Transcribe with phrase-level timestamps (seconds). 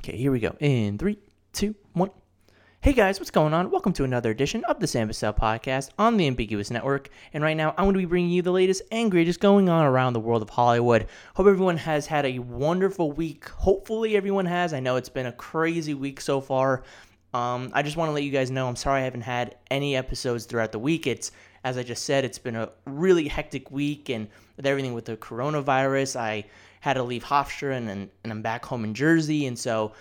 [0.00, 0.56] Okay, here we go.
[0.60, 1.18] In three,
[1.52, 2.08] two, one.
[2.80, 3.70] Hey guys, what's going on?
[3.70, 7.10] Welcome to another edition of the Sam Bussell podcast on the Ambiguous Network.
[7.34, 9.84] And right now, I'm going to be bringing you the latest and greatest going on
[9.84, 11.06] around the world of Hollywood.
[11.34, 13.46] Hope everyone has had a wonderful week.
[13.50, 14.72] Hopefully, everyone has.
[14.72, 16.82] I know it's been a crazy week so far.
[17.34, 19.96] Um, I just want to let you guys know I'm sorry I haven't had any
[19.96, 21.06] episodes throughout the week.
[21.06, 21.30] It's
[21.62, 25.18] as I just said, it's been a really hectic week, and with everything with the
[25.18, 26.46] coronavirus, I
[26.80, 29.92] had to leave Hofstra and, and, and I'm back home in Jersey, and so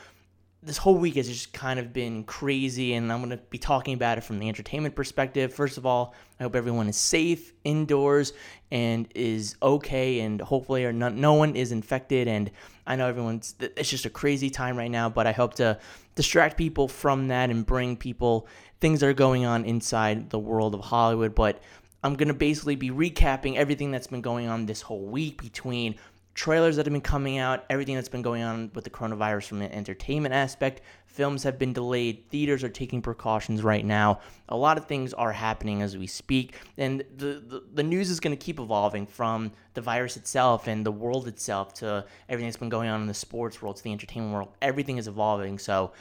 [0.61, 3.93] this whole week has just kind of been crazy, and I'm going to be talking
[3.93, 5.53] about it from the entertainment perspective.
[5.53, 8.33] First of all, I hope everyone is safe indoors
[8.69, 12.27] and is okay, and hopefully, or no, no one is infected.
[12.27, 12.51] And
[12.85, 15.79] I know everyone's, it's just a crazy time right now, but I hope to
[16.15, 18.45] distract people from that and bring people
[18.81, 21.35] things that are going on inside the world of Hollywood.
[21.35, 21.61] But
[22.03, 25.95] I'm going to basically be recapping everything that's been going on this whole week between
[26.39, 29.61] trailers that have been coming out, everything that's been going on with the coronavirus from
[29.61, 30.79] an entertainment aspect.
[31.05, 34.21] Films have been delayed, theaters are taking precautions right now.
[34.47, 38.21] A lot of things are happening as we speak, and the, the, the news is
[38.21, 42.55] going to keep evolving from the virus itself and the world itself to everything that's
[42.55, 44.55] been going on in the sports world to the entertainment world.
[44.61, 45.59] Everything is evolving.
[45.59, 45.91] So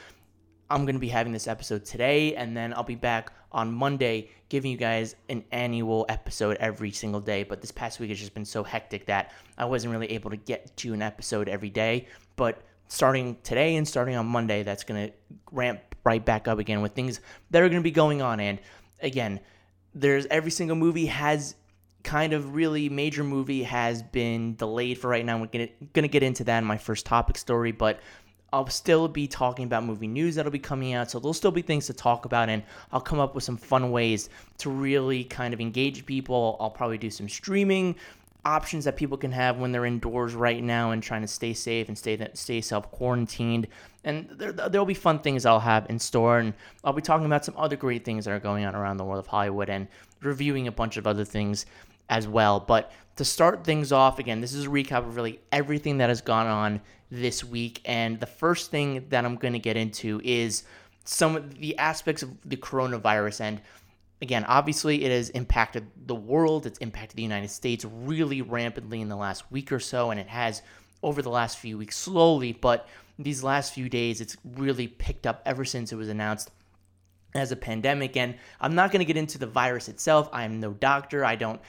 [0.69, 4.29] I'm going to be having this episode today, and then I'll be back on Monday
[4.49, 7.43] giving you guys an annual episode every single day.
[7.43, 10.37] But this past week has just been so hectic that I wasn't really able to
[10.37, 12.07] get to an episode every day.
[12.35, 15.13] But starting today and starting on Monday, that's going to
[15.51, 17.19] ramp right back up again with things
[17.51, 18.39] that are going to be going on.
[18.39, 18.59] And
[19.01, 19.39] again,
[19.95, 21.55] there's every single movie has
[22.03, 25.37] kind of really major movie has been delayed for right now.
[25.39, 27.99] We're gonna gonna get into that in my first topic story, but
[28.51, 31.11] I'll still be talking about movie news that'll be coming out.
[31.11, 33.91] So there'll still be things to talk about, and I'll come up with some fun
[33.91, 36.57] ways to really kind of engage people.
[36.59, 37.95] I'll probably do some streaming
[38.45, 41.89] options that people can have when they're indoors right now and trying to stay safe
[41.89, 43.67] and stay stay self quarantined.
[44.03, 46.53] And there, there'll be fun things I'll have in store, and
[46.83, 49.19] I'll be talking about some other great things that are going on around the world
[49.19, 49.87] of Hollywood and
[50.21, 51.65] reviewing a bunch of other things
[52.09, 52.59] as well.
[52.59, 56.21] But to start things off, again, this is a recap of really everything that has
[56.21, 56.81] gone on
[57.11, 57.81] this week.
[57.85, 60.63] And the first thing that I'm going to get into is
[61.05, 63.41] some of the aspects of the coronavirus.
[63.41, 63.61] And
[64.21, 69.09] again, obviously, it has impacted the world, it's impacted the United States really rampantly in
[69.09, 70.61] the last week or so, and it has
[71.01, 72.87] over the last few weeks slowly, but
[73.17, 76.51] these last few days, it's really picked up ever since it was announced
[77.35, 80.29] as a pandemic and i'm not going to get into the virus itself.
[80.33, 81.23] I'm no doctor.
[81.23, 81.61] I don't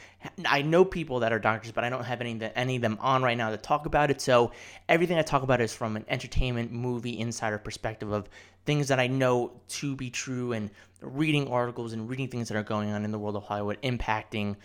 [0.47, 3.23] i know people that are doctors but i don't have any any of them on
[3.23, 4.21] right now to talk about it.
[4.21, 4.53] So
[4.89, 8.29] everything i talk about is from an entertainment movie insider perspective of
[8.65, 10.71] things that i know to be true and
[11.03, 14.57] reading articles and reading things that are going on in the world of hollywood impacting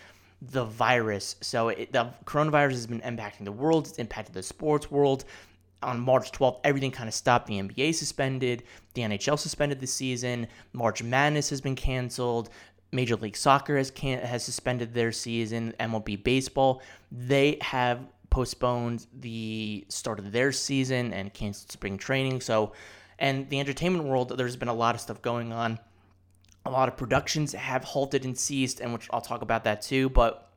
[0.41, 1.35] the virus.
[1.41, 3.87] So it, the coronavirus has been impacting the world.
[3.87, 5.25] It's impacted the sports world
[5.83, 7.47] on March 12th, everything kind of stopped.
[7.47, 8.63] The NBA suspended,
[8.93, 12.49] the NHL suspended the season, March Madness has been canceled.
[12.91, 15.73] Major League Soccer has can- has suspended their season.
[15.79, 16.81] MLB baseball
[17.11, 17.99] they have
[18.29, 22.41] postponed the start of their season and canceled spring training.
[22.41, 22.73] So,
[23.17, 25.79] and the entertainment world, there's been a lot of stuff going on.
[26.65, 30.09] A lot of productions have halted and ceased, and which I'll talk about that too.
[30.09, 30.49] But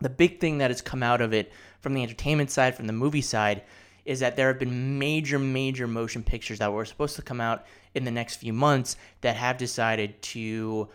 [0.00, 2.92] the big thing that has come out of it from the entertainment side, from the
[2.92, 3.62] movie side,
[4.04, 7.66] is that there have been major, major motion pictures that were supposed to come out
[7.94, 10.88] in the next few months that have decided to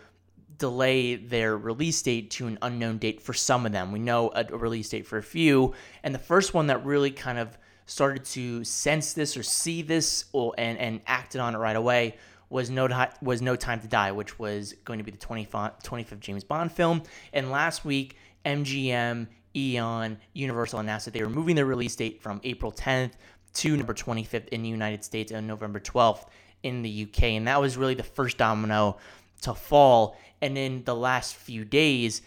[0.58, 3.92] delay their release date to an unknown date for some of them.
[3.92, 7.38] We know a, release date for a few, and the first one that really kind
[7.38, 11.76] of started to sense this or see this or, and and acted on it right
[11.76, 12.16] away
[12.48, 12.88] was no
[13.20, 17.02] was no time to die, which was going to be the 25th James Bond film.
[17.32, 19.26] And last week, MGM
[19.56, 23.12] Eon, Universal announced that they were moving their release date from April 10th
[23.54, 26.26] to November 25th in the United States and November 12th
[26.62, 27.22] in the UK.
[27.24, 28.98] And that was really the first domino
[29.42, 30.16] to fall.
[30.42, 32.22] And in the last few days,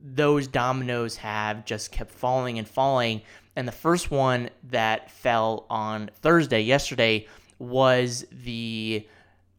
[0.00, 3.22] those dominoes have just kept falling and falling.
[3.56, 7.26] And the first one that fell on Thursday, yesterday,
[7.58, 9.06] was the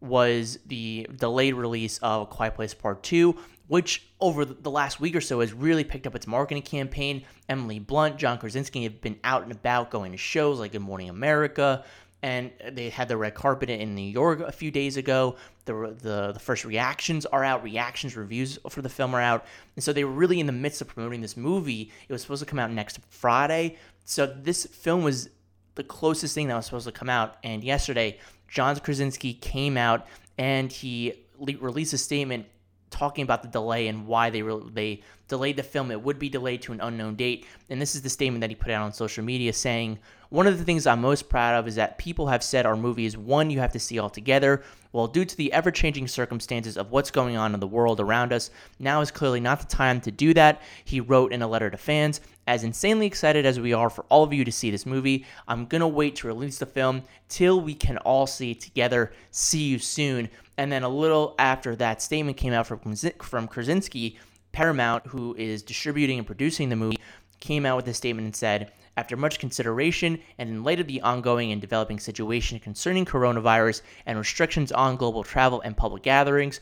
[0.01, 3.37] was the delayed release of Quiet Place Part 2,
[3.71, 7.23] which over the last week or so has really picked up its marketing campaign.
[7.47, 11.07] Emily Blunt, John Krasinski have been out and about going to shows like Good Morning
[11.07, 11.85] America,
[12.21, 15.37] and they had the red carpet in New York a few days ago.
[15.63, 19.45] The, the, the first reactions are out, reactions, reviews for the film are out.
[19.77, 21.93] And so they were really in the midst of promoting this movie.
[22.09, 23.77] It was supposed to come out next Friday.
[24.03, 25.29] So this film was
[25.75, 27.37] the closest thing that was supposed to come out.
[27.41, 28.19] And yesterday,
[28.49, 30.07] John Krasinski came out
[30.37, 32.47] and he released a statement
[32.91, 35.89] talking about the delay and why they re- they delayed the film.
[35.89, 37.47] It would be delayed to an unknown date.
[37.69, 39.97] And this is the statement that he put out on social media saying,
[40.29, 43.05] One of the things I'm most proud of is that people have said our movie
[43.05, 44.61] is one you have to see all together.
[44.93, 48.33] Well, due to the ever changing circumstances of what's going on in the world around
[48.33, 51.69] us, now is clearly not the time to do that, he wrote in a letter
[51.69, 52.19] to fans.
[52.47, 55.65] As insanely excited as we are for all of you to see this movie, I'm
[55.65, 59.13] gonna wait to release the film till we can all see it together.
[59.31, 60.29] See you soon.
[60.57, 62.79] And then a little after that statement came out from,
[63.19, 64.19] from Krasinski,
[64.51, 66.99] Paramount, who is distributing and producing the movie,
[67.39, 71.01] came out with a statement and said, after much consideration and in light of the
[71.01, 76.59] ongoing and developing situation concerning coronavirus and restrictions on global travel and public gatherings,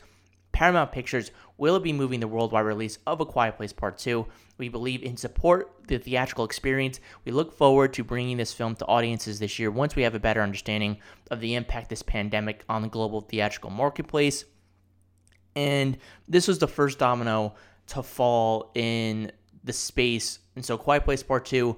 [0.50, 4.26] Paramount Pictures will be moving the worldwide release of A Quiet Place Part 2.
[4.56, 6.98] We believe in support the theatrical experience.
[7.26, 10.18] We look forward to bringing this film to audiences this year once we have a
[10.18, 10.96] better understanding
[11.30, 14.46] of the impact this pandemic on the global theatrical marketplace.
[15.54, 17.52] And this was the first domino
[17.88, 19.30] to fall in
[19.62, 20.38] the space.
[20.56, 21.76] And so Quiet Place Part 2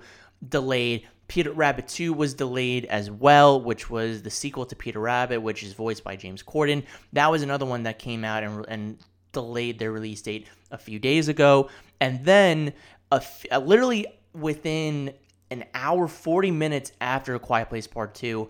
[0.48, 1.06] delayed.
[1.28, 5.62] Peter Rabbit 2 was delayed as well, which was the sequel to Peter Rabbit, which
[5.62, 6.84] is voiced by James Corden.
[7.14, 8.98] That was another one that came out and, and
[9.32, 11.70] delayed their release date a few days ago.
[12.00, 12.74] And then,
[13.10, 15.14] a, a, uh, literally within
[15.50, 18.48] an hour, 40 minutes after Quiet Place Part 2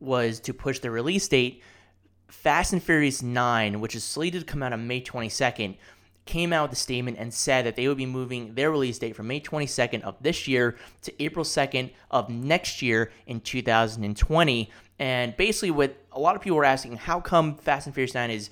[0.00, 1.62] was to push the release date,
[2.28, 5.76] Fast and Furious 9, which is slated to come out on May 22nd,
[6.30, 9.16] came out with a statement and said that they would be moving their release date
[9.16, 14.70] from May 22nd of this year to April 2nd of next year in 2020.
[15.00, 18.30] And basically, what a lot of people were asking, how come Fast and Furious 9
[18.30, 18.50] is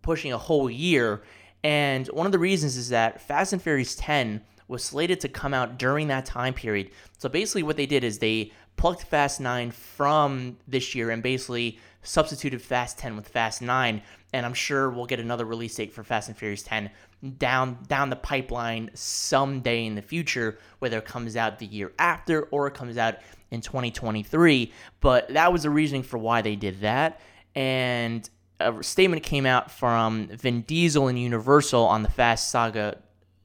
[0.00, 1.22] pushing a whole year?
[1.62, 5.52] And one of the reasons is that Fast and Furious 10 was slated to come
[5.52, 6.90] out during that time period.
[7.18, 11.78] So basically, what they did is they plucked Fast 9 from this year and basically
[12.02, 14.00] substituted Fast 10 with Fast 9.
[14.32, 16.90] And I'm sure we'll get another release date for Fast and Furious 10
[17.38, 22.42] down down the pipeline someday in the future, whether it comes out the year after
[22.44, 23.16] or it comes out
[23.50, 24.72] in 2023.
[25.00, 27.20] But that was the reasoning for why they did that.
[27.54, 28.28] And
[28.60, 32.98] a statement came out from Vin Diesel and Universal on the Fast Saga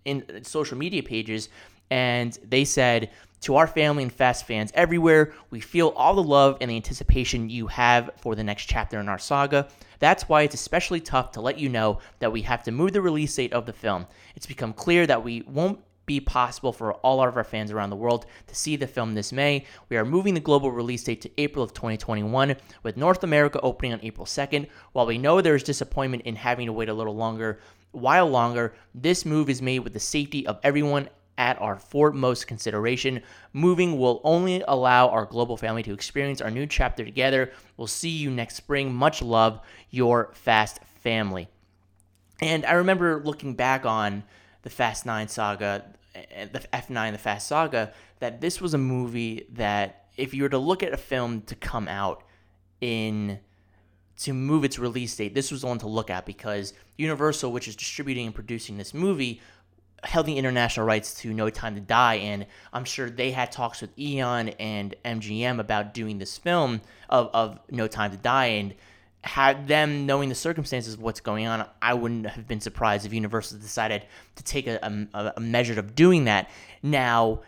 [0.05, 1.49] in social media pages,
[1.89, 3.09] and they said
[3.41, 7.49] to our family and Fast fans everywhere, we feel all the love and the anticipation
[7.49, 9.67] you have for the next chapter in our saga.
[10.03, 12.99] That's why it's especially tough to let you know that we have to move the
[12.99, 14.05] release date of the film.
[14.35, 17.95] It's become clear that we won't be possible for all of our fans around the
[17.95, 19.65] world to see the film this May.
[19.87, 23.93] We are moving the global release date to April of 2021, with North America opening
[23.93, 24.67] on April 2nd.
[24.91, 27.61] While we know there is disappointment in having to wait a little longer,
[27.91, 31.07] while longer, this move is made with the safety of everyone
[31.37, 33.21] at our foremost consideration.
[33.53, 37.51] Moving will only allow our global family to experience our new chapter together.
[37.77, 38.93] We'll see you next spring.
[38.93, 39.59] Much love,
[39.89, 41.47] your Fast family.
[42.41, 44.23] And I remember looking back on
[44.63, 45.85] the Fast 9 saga,
[46.15, 50.49] eh, the F9, the Fast saga, that this was a movie that if you were
[50.49, 52.23] to look at a film to come out
[52.81, 53.39] in
[54.15, 57.67] to move its release date, this was the one to look at because Universal, which
[57.67, 59.41] is distributing and producing this movie,
[60.03, 63.81] held the international rights to No Time to Die, and I'm sure they had talks
[63.81, 68.75] with Eon and MGM about doing this film of, of No Time to Die, and
[69.23, 73.13] had them knowing the circumstances of what's going on, I wouldn't have been surprised if
[73.13, 74.05] Universal decided
[74.35, 76.49] to take a, a, a measure of doing that.
[76.81, 77.41] Now,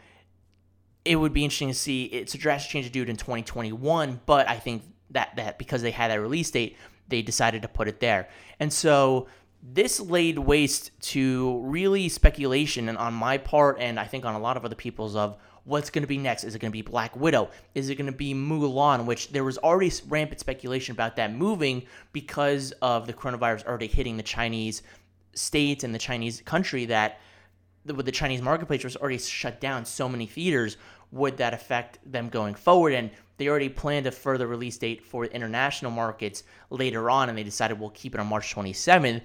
[1.04, 2.06] it would be interesting to see.
[2.06, 5.82] It's a drastic change to do it in 2021, but I think that that because
[5.82, 6.78] they had that release date,
[7.08, 8.30] they decided to put it there,
[8.60, 9.28] and so
[9.74, 14.40] this laid waste to really speculation and on my part and I think on a
[14.40, 16.44] lot of other people's of what's going to be next.
[16.44, 17.50] Is it going to be Black Widow?
[17.74, 19.06] Is it going to be Mulan?
[19.06, 24.18] Which there was already rampant speculation about that moving because of the coronavirus already hitting
[24.18, 24.84] the Chinese
[25.34, 27.20] states and the Chinese country that
[27.86, 30.78] with the Chinese marketplace was already shut down so many theaters.
[31.12, 32.94] Would that affect them going forward?
[32.94, 37.44] And they already planned a further release date for international markets later on, and they
[37.44, 39.22] decided we'll keep it on March 27th.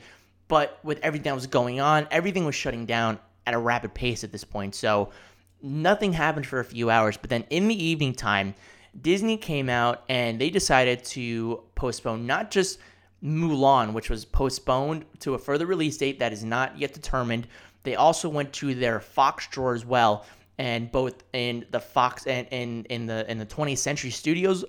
[0.50, 4.24] But with everything that was going on, everything was shutting down at a rapid pace
[4.24, 4.74] at this point.
[4.74, 5.10] So
[5.62, 7.16] nothing happened for a few hours.
[7.16, 8.56] But then in the evening time,
[9.00, 12.80] Disney came out and they decided to postpone not just
[13.22, 17.46] Mulan, which was postponed to a further release date that is not yet determined.
[17.84, 20.26] They also went to their Fox drawer as well,
[20.58, 24.64] and both in the Fox and in, in the in the 20th Century Studios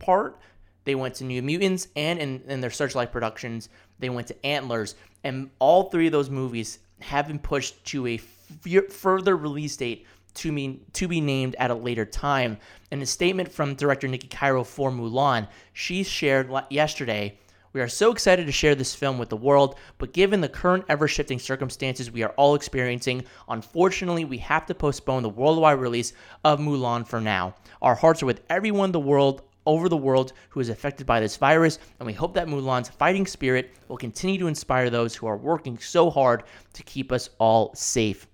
[0.00, 0.40] part,
[0.84, 4.96] they went to New Mutants, and in, in their Searchlight Productions, they went to Antlers.
[5.24, 8.20] And all three of those movies have been pushed to a
[8.64, 12.58] f- further release date to be, to be named at a later time.
[12.90, 17.38] In a statement from director Niki Caro for Mulan, she shared yesterday
[17.72, 20.84] We are so excited to share this film with the world, but given the current
[20.88, 26.12] ever shifting circumstances we are all experiencing, unfortunately, we have to postpone the worldwide release
[26.44, 27.54] of Mulan for now.
[27.80, 31.20] Our hearts are with everyone in the world over the world who is affected by
[31.20, 35.26] this virus, and we hope that Mulan's fighting spirit will continue to inspire those who
[35.26, 38.26] are working so hard to keep us all safe.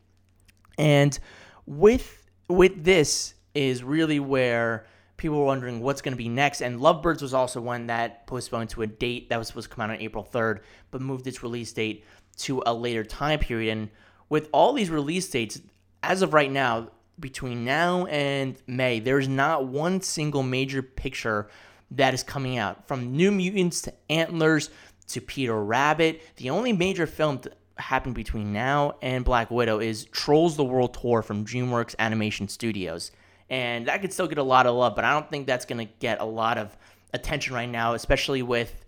[0.79, 1.19] And
[1.67, 6.63] with with this is really where people were wondering what's going to be next.
[6.63, 9.83] And Lovebirds was also one that postponed to a date that was supposed to come
[9.83, 12.05] out on April 3rd, but moved its release date
[12.39, 13.73] to a later time period.
[13.73, 13.91] And
[14.29, 15.61] with all these release dates,
[16.03, 21.49] as of right now, between now and May, there's not one single major picture
[21.93, 22.87] that is coming out.
[22.87, 24.71] From New Mutants to Antlers
[25.09, 30.05] to Peter Rabbit, the only major film to happen between now and Black Widow is
[30.07, 33.13] Trolls the World Tour from DreamWorks Animation Studios
[33.51, 35.87] and that could still get a lot of love, but I don't think that's going
[35.87, 36.77] to get a lot of
[37.15, 38.85] attention right now, especially with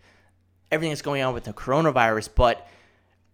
[0.71, 2.29] everything that's going on with the coronavirus.
[2.35, 2.67] But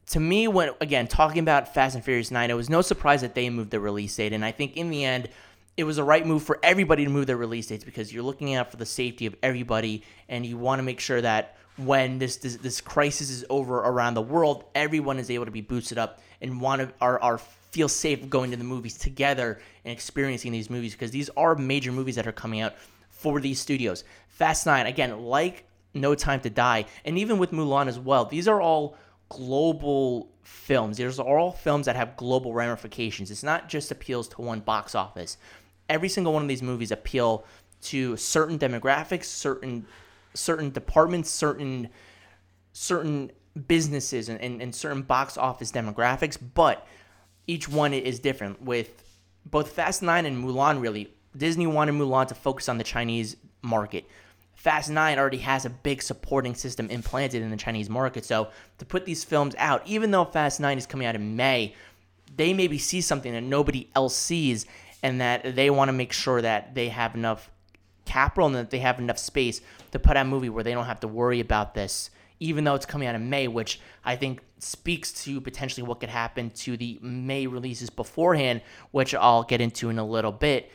[0.09, 3.35] to me, when again talking about Fast and Furious 9, it was no surprise that
[3.35, 5.29] they moved the release date, and I think in the end,
[5.77, 8.55] it was the right move for everybody to move their release dates because you're looking
[8.55, 12.37] out for the safety of everybody, and you want to make sure that when this,
[12.37, 16.21] this this crisis is over around the world, everyone is able to be boosted up
[16.41, 20.71] and want to are are feel safe going to the movies together and experiencing these
[20.71, 22.75] movies because these are major movies that are coming out
[23.11, 24.05] for these studios.
[24.29, 28.49] Fast Nine, again, like No Time to Die, and even with Mulan as well, these
[28.49, 28.97] are all
[29.29, 30.97] global films.
[30.97, 33.31] These are all films that have global ramifications.
[33.31, 35.37] It's not just appeals to one box office.
[35.89, 37.45] Every single one of these movies appeal
[37.83, 39.87] to certain demographics, certain
[40.35, 41.89] certain departments, certain
[42.73, 43.31] certain
[43.69, 46.87] businesses and, and, and certain box office demographics, but
[47.47, 48.61] each one is different.
[48.61, 49.03] With
[49.47, 54.05] both Fast 9 and Mulan, really, Disney wanted Mulan to focus on the Chinese market.
[54.67, 58.25] Fast 9 already has a big supporting system implanted in the Chinese market.
[58.25, 61.73] So to put these films out, even though Fast 9 is coming out in May,
[62.37, 64.67] they maybe see something that nobody else sees
[65.05, 67.49] and that they want to make sure that they have enough
[68.07, 69.61] capital and that they have enough space
[69.93, 72.75] to put out a movie where they don't have to worry about this even though
[72.75, 76.77] it's coming out in May, which I think speaks to potentially what could happen to
[76.77, 80.71] the May releases beforehand, which I'll get into in a little bit.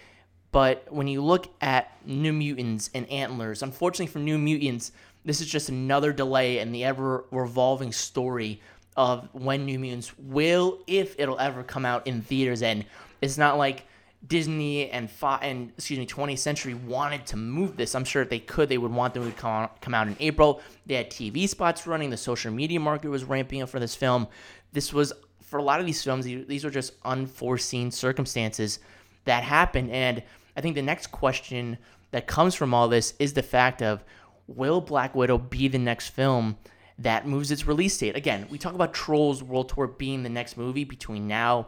[0.51, 4.91] But when you look at New Mutants and Antlers, unfortunately for New Mutants,
[5.23, 8.61] this is just another delay in the ever revolving story
[8.97, 12.61] of when New Mutants will, if it'll ever come out in theaters.
[12.61, 12.85] And
[13.21, 13.85] it's not like
[14.27, 17.95] Disney and Fo- and excuse me, 20th Century wanted to move this.
[17.95, 20.61] I'm sure if they could, they would want them to come come out in April.
[20.85, 22.09] They had TV spots running.
[22.09, 24.27] The social media market was ramping up for this film.
[24.73, 26.25] This was for a lot of these films.
[26.25, 28.79] These were just unforeseen circumstances
[29.25, 29.91] that happened.
[29.91, 30.23] And
[30.55, 31.77] I think the next question
[32.11, 34.03] that comes from all this is the fact of
[34.47, 36.57] will Black Widow be the next film
[36.99, 38.15] that moves its release date?
[38.15, 41.67] Again, we talk about Trolls World Tour being the next movie between now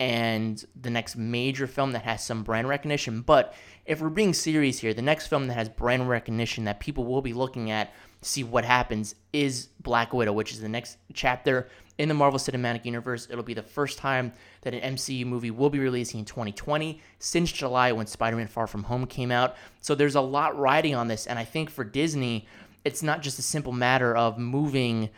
[0.00, 3.22] and the next major film that has some brand recognition.
[3.22, 3.54] But
[3.84, 7.22] if we're being serious here, the next film that has brand recognition that people will
[7.22, 7.92] be looking at
[8.22, 12.38] to see what happens is Black Widow, which is the next chapter in the Marvel
[12.38, 13.26] Cinematic Universe.
[13.30, 17.50] It'll be the first time that an MCU movie will be releasing in 2020 since
[17.52, 19.56] July when Spider Man Far From Home came out.
[19.80, 21.26] So there's a lot riding on this.
[21.26, 22.46] And I think for Disney,
[22.84, 25.10] it's not just a simple matter of moving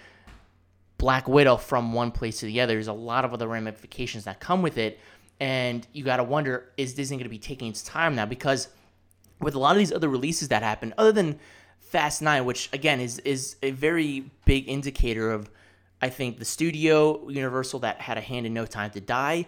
[0.97, 2.75] Black Widow from one place to the other.
[2.75, 4.99] There's a lot of other ramifications that come with it.
[5.39, 8.27] And you got to wonder is Disney going to be taking its time now?
[8.27, 8.69] Because
[9.39, 11.39] with a lot of these other releases that happen, other than
[11.79, 15.51] Fast 9, which again is, is a very big indicator of,
[16.03, 19.47] I think, the studio, Universal, that had a hand in No Time to Die,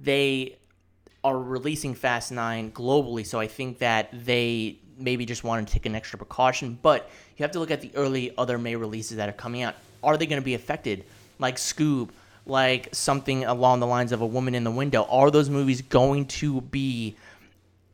[0.00, 0.56] they
[1.24, 3.26] are releasing Fast 9 globally.
[3.26, 6.78] So I think that they maybe just wanted to take an extra precaution.
[6.80, 9.74] But you have to look at the early other May releases that are coming out
[10.02, 11.04] are they going to be affected?
[11.38, 12.10] Like Scoob,
[12.46, 15.04] like something along the lines of A Woman in the Window.
[15.10, 17.16] Are those movies going to be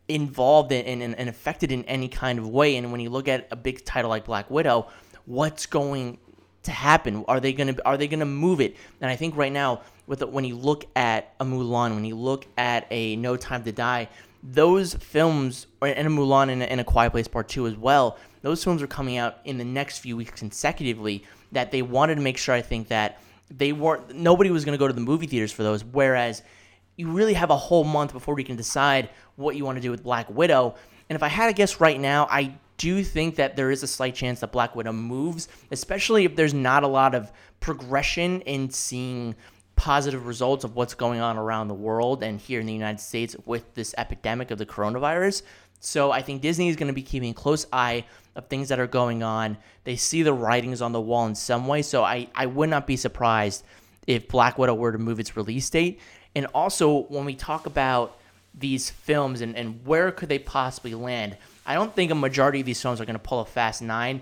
[0.09, 2.77] involved in, in, and affected in any kind of way?
[2.77, 4.89] And when you look at a big title like Black Widow,
[5.25, 6.19] what's going
[6.65, 7.25] to happen?
[7.27, 8.77] Are they going to are they to move it?
[9.01, 12.17] And I think right now, with the, when you look at a Mulan, when you
[12.17, 14.09] look at a No Time to Die,
[14.43, 18.19] those films, and a Mulan and a, and a Quiet Place Part Two as well,
[18.43, 22.21] those films are coming out in the next few weeks consecutively that they wanted to
[22.21, 25.27] make sure I think that they weren't nobody was going to go to the movie
[25.27, 26.43] theaters for those whereas
[26.97, 29.91] you really have a whole month before you can decide what you want to do
[29.91, 30.75] with Black Widow.
[31.09, 33.83] And if I had to guess right now, I do you think that there is
[33.83, 38.41] a slight chance that Black Widow moves, especially if there's not a lot of progression
[38.43, 39.35] in seeing
[39.77, 43.37] positive results of what's going on around the world and here in the United States
[43.45, 45.43] with this epidemic of the coronavirus.
[45.81, 48.05] So I think Disney is going to be keeping a close eye
[48.35, 49.59] of things that are going on.
[49.85, 51.83] They see the writings on the wall in some way.
[51.83, 53.65] So I, I would not be surprised
[54.07, 56.01] if Black Widow were to move its release date.
[56.35, 58.19] And also, when we talk about
[58.57, 62.67] these films and, and where could they possibly land, I don't think a majority of
[62.67, 64.21] these films are going to pull a Fast 9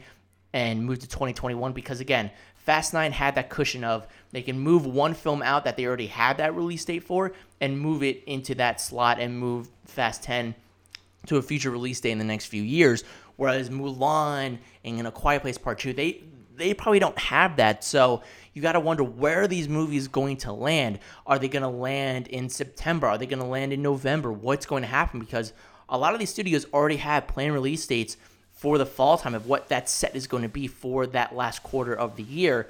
[0.53, 4.87] and move to 2021 because, again, Fast 9 had that cushion of they can move
[4.87, 8.55] one film out that they already had that release date for and move it into
[8.55, 10.55] that slot and move Fast 10
[11.27, 13.05] to a future release date in the next few years.
[13.37, 16.23] Whereas Mulan and In A Quiet Place Part 2, they
[16.57, 17.85] they probably don't have that.
[17.85, 18.23] So
[18.55, 20.99] you got to wonder where are these movies going to land?
[21.27, 23.07] Are they going to land in September?
[23.07, 24.33] Are they going to land in November?
[24.33, 25.21] What's going to happen?
[25.21, 25.53] Because
[25.89, 28.17] a lot of these studios already have planned release dates
[28.53, 31.63] for the fall time of what that set is going to be for that last
[31.63, 32.69] quarter of the year.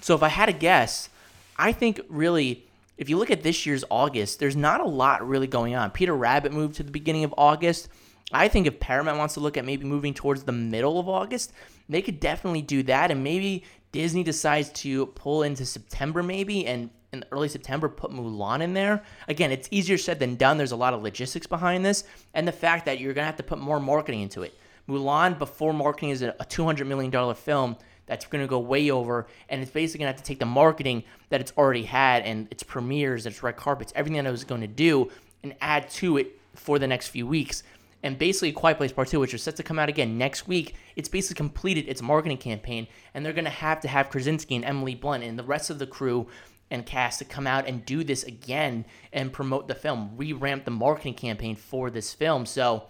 [0.00, 1.08] So if I had to guess,
[1.56, 5.46] I think really if you look at this year's August, there's not a lot really
[5.46, 5.90] going on.
[5.90, 7.88] Peter Rabbit moved to the beginning of August.
[8.32, 11.52] I think if Paramount wants to look at maybe moving towards the middle of August,
[11.88, 13.10] they could definitely do that.
[13.10, 18.60] And maybe Disney decides to pull into September, maybe, and in early September put Mulan
[18.60, 19.02] in there.
[19.28, 20.58] Again, it's easier said than done.
[20.58, 23.42] There's a lot of logistics behind this, and the fact that you're gonna have to
[23.42, 24.54] put more marketing into it.
[24.88, 27.76] Mulan, before marketing, is a $200 million film
[28.06, 30.46] that's going to go way over, and it's basically going to have to take the
[30.46, 34.44] marketing that it's already had and its premieres, its red carpets, everything that it was
[34.44, 35.10] going to do,
[35.42, 37.62] and add to it for the next few weeks.
[38.06, 40.76] And basically, Quiet Place Part 2, which is set to come out again next week,
[40.94, 44.64] it's basically completed its marketing campaign, and they're going to have to have Krasinski and
[44.64, 46.28] Emily Blunt and the rest of the crew
[46.70, 50.70] and cast to come out and do this again and promote the film, re-ramp the
[50.70, 52.46] marketing campaign for this film.
[52.46, 52.84] So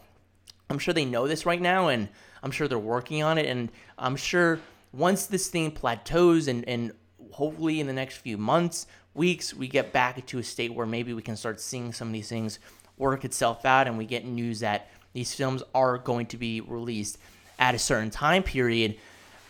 [0.68, 2.10] I'm sure they know this right now, and
[2.42, 4.60] I'm sure they're working on it, and I'm sure
[4.92, 6.92] once this thing plateaus and, and
[7.32, 11.14] hopefully in the next few months, weeks, we get back into a state where maybe
[11.14, 12.58] we can start seeing some of these things
[12.98, 17.16] work itself out and we get news that these films are going to be released
[17.58, 18.98] at a certain time period.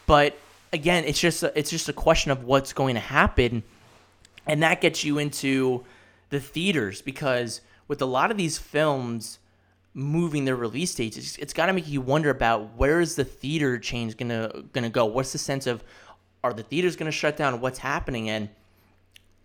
[0.07, 0.39] But
[0.73, 3.65] again, it's just a, it's just a question of what's going to happen,
[4.47, 5.85] and that gets you into
[6.31, 9.41] the theaters because with a lot of these films
[9.93, 13.25] moving their release dates, it's, it's got to make you wonder about where is the
[13.25, 15.05] theater change gonna gonna go?
[15.05, 15.83] What's the sense of
[16.45, 17.61] are the theaters gonna shut down?
[17.61, 18.31] What's happening?
[18.31, 18.51] And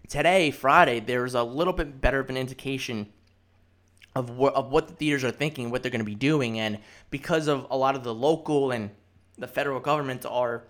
[0.08, 3.08] today, Friday, there's a little bit better of an indication
[4.16, 6.80] of what of what the theaters are thinking, what they're going to be doing, and
[7.10, 8.90] because of a lot of the local and
[9.38, 10.64] the federal government are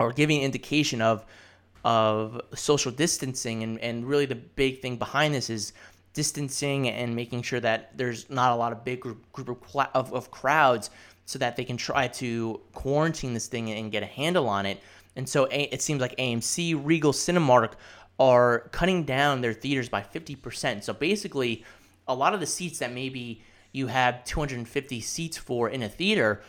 [0.00, 1.24] are giving indication of
[1.84, 5.72] of social distancing, and and really the big thing behind this is
[6.14, 10.30] distancing and making sure that there's not a lot of big group, group of, of
[10.30, 10.88] crowds
[11.26, 14.80] so that they can try to quarantine this thing and get a handle on it.
[15.16, 17.72] And so it seems like AMC, Regal, Cinemark
[18.18, 20.82] are cutting down their theaters by 50%.
[20.82, 21.64] So basically,
[22.06, 26.40] a lot of the seats that maybe you have 250 seats for in a theater,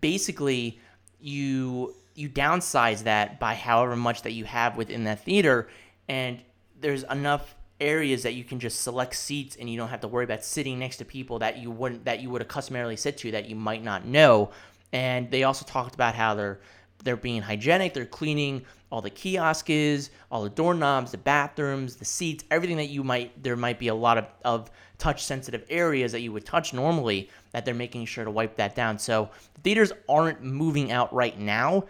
[0.00, 0.80] basically
[1.20, 5.68] you you downsize that by however much that you have within that theater
[6.08, 6.42] and
[6.80, 10.24] there's enough areas that you can just select seats and you don't have to worry
[10.24, 13.30] about sitting next to people that you wouldn't that you would have customarily sit to
[13.32, 14.50] that you might not know.
[14.92, 16.60] And they also talked about how they're
[17.02, 22.44] they're being hygienic, they're cleaning all the kiosks, all the doorknobs, the bathrooms, the seats,
[22.50, 26.20] everything that you might there might be a lot of, of touch sensitive areas that
[26.20, 28.98] you would touch normally that they're making sure to wipe that down.
[28.98, 31.84] So the theaters aren't moving out right now.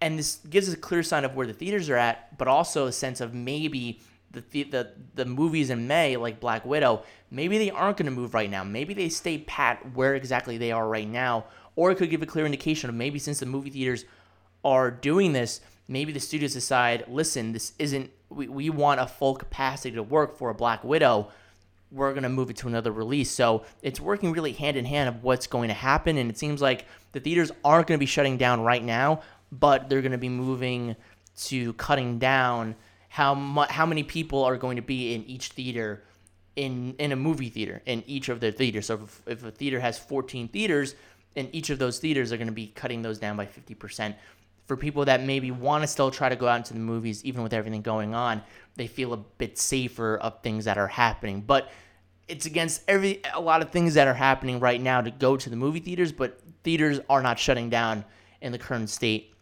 [0.00, 2.86] And this gives us a clear sign of where the theaters are at, but also
[2.86, 4.00] a sense of maybe
[4.32, 8.32] the, the the movies in May, like Black Widow, maybe they aren't going to move
[8.32, 8.64] right now.
[8.64, 12.26] Maybe they stay pat where exactly they are right now, or it could give a
[12.26, 14.04] clear indication of maybe since the movie theaters
[14.64, 18.10] are doing this, maybe the studios decide, listen, this isn't.
[18.28, 21.28] We, we want a full capacity to work for a Black Widow.
[21.90, 23.30] We're going to move it to another release.
[23.30, 26.16] So it's working really hand in hand of what's going to happen.
[26.16, 29.88] And it seems like the theaters aren't going to be shutting down right now, but
[29.88, 30.94] they're going to be moving
[31.46, 32.76] to cutting down
[33.08, 36.04] how mu- how many people are going to be in each theater
[36.54, 38.86] in in a movie theater in each of the theaters.
[38.86, 40.94] So if, if a theater has 14 theaters,
[41.36, 44.14] and each of those theaters are going to be cutting those down by 50%.
[44.70, 47.42] For people that maybe want to still try to go out into the movies, even
[47.42, 48.40] with everything going on,
[48.76, 51.40] they feel a bit safer of things that are happening.
[51.40, 51.72] But
[52.28, 55.50] it's against every a lot of things that are happening right now to go to
[55.50, 58.04] the movie theaters, but theaters are not shutting down
[58.40, 59.34] in the current state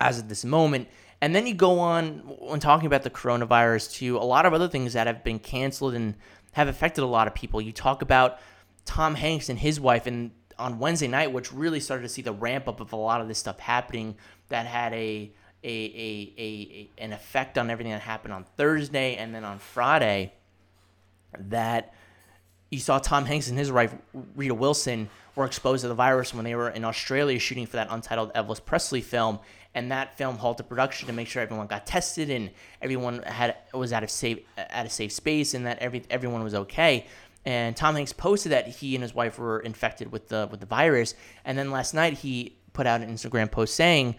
[0.00, 0.88] as of this moment.
[1.20, 4.68] And then you go on when talking about the coronavirus to a lot of other
[4.68, 6.14] things that have been canceled and
[6.52, 7.60] have affected a lot of people.
[7.60, 8.38] You talk about
[8.86, 12.32] Tom Hanks and his wife and on Wednesday night, which really started to see the
[12.32, 14.16] ramp up of a lot of this stuff happening
[14.48, 15.30] that had a
[15.64, 20.32] a, a, a, an effect on everything that happened on Thursday and then on Friday
[21.36, 21.92] that
[22.70, 23.92] you saw Tom Hanks and his wife
[24.36, 27.88] Rita Wilson were exposed to the virus when they were in Australia shooting for that
[27.90, 29.38] untitled Elvis Presley film,
[29.74, 32.50] and that film halted production to make sure everyone got tested and
[32.82, 36.54] everyone had was at a safe at a safe space and that every everyone was
[36.54, 37.06] okay.
[37.48, 40.66] And Tom Hanks posted that he and his wife were infected with the with the
[40.66, 41.14] virus,
[41.46, 44.16] and then last night he put out an Instagram post saying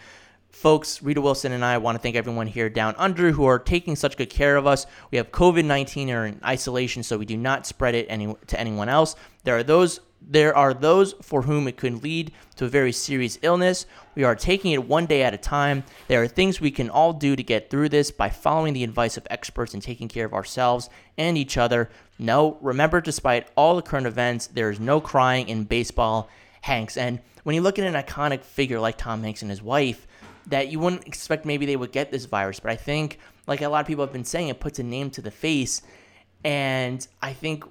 [0.50, 3.96] folks, Rita Wilson and I want to thank everyone here down under who are taking
[3.96, 4.88] such good care of us.
[5.12, 8.60] We have COVID 19 or in isolation, so we do not spread it any, to
[8.60, 9.16] anyone else.
[9.44, 10.00] There are those.
[10.22, 13.86] There are those for whom it could lead to a very serious illness.
[14.16, 15.84] We are taking it one day at a time.
[16.08, 19.18] There are things we can all do to get through this by following the advice
[19.18, 21.90] of experts and taking care of ourselves and each other.
[22.20, 26.30] No, remember, despite all the current events, there is no crying in baseball,
[26.62, 26.98] Hanks.
[26.98, 30.06] And when you look at an iconic figure like Tom Hanks and his wife,
[30.48, 32.60] that you wouldn't expect maybe they would get this virus.
[32.60, 35.10] But I think, like a lot of people have been saying, it puts a name
[35.12, 35.82] to the face.
[36.44, 37.64] And I think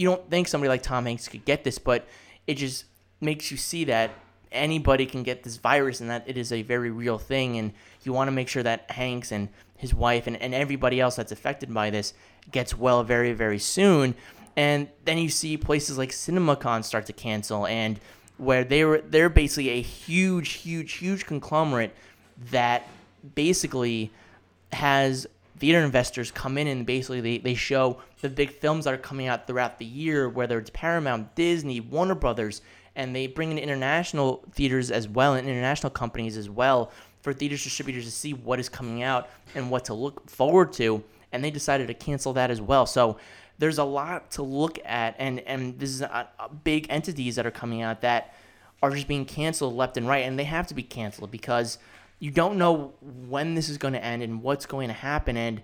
[0.00, 2.08] you don't think somebody like Tom Hanks could get this, but
[2.46, 2.86] it just
[3.20, 4.10] makes you see that
[4.50, 7.58] anybody can get this virus and that it is a very real thing.
[7.58, 11.16] And you want to make sure that Hanks and his wife and, and everybody else
[11.16, 12.14] that's affected by this
[12.50, 14.14] gets well very, very soon.
[14.56, 18.00] And then you see places like CinemaCon start to cancel and
[18.38, 21.94] where they were they're basically a huge, huge, huge conglomerate
[22.50, 22.88] that
[23.34, 24.10] basically
[24.72, 25.26] has
[25.60, 29.28] theater investors come in and basically they, they show the big films that are coming
[29.28, 32.62] out throughout the year, whether it's Paramount, Disney, Warner Brothers,
[32.96, 37.62] and they bring in international theaters as well and international companies as well for theaters
[37.62, 41.04] distributors to see what is coming out and what to look forward to.
[41.30, 42.86] And they decided to cancel that as well.
[42.86, 43.18] So
[43.58, 47.46] there's a lot to look at, and and this is a, a big entities that
[47.46, 48.34] are coming out that
[48.82, 51.78] are just being canceled left and right, and they have to be canceled because
[52.20, 55.62] you don't know when this is going to end and what's going to happen, and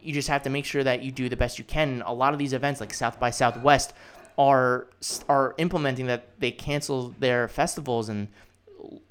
[0.00, 2.02] you just have to make sure that you do the best you can.
[2.06, 3.92] A lot of these events, like South by Southwest,
[4.36, 4.88] are
[5.28, 8.28] are implementing that they cancel their festivals and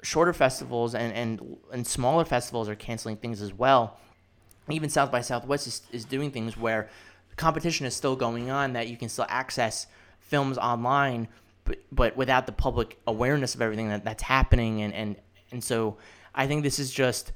[0.02, 3.98] shorter festivals and, and, and smaller festivals are canceling things as well.
[4.70, 6.88] Even South by Southwest is, is doing things where
[7.36, 9.86] competition is still going on that you can still access
[10.20, 11.28] films online,
[11.64, 14.82] but, but without the public awareness of everything that, that's happening.
[14.82, 15.16] And, and,
[15.52, 15.96] and so
[16.34, 17.32] I think this is just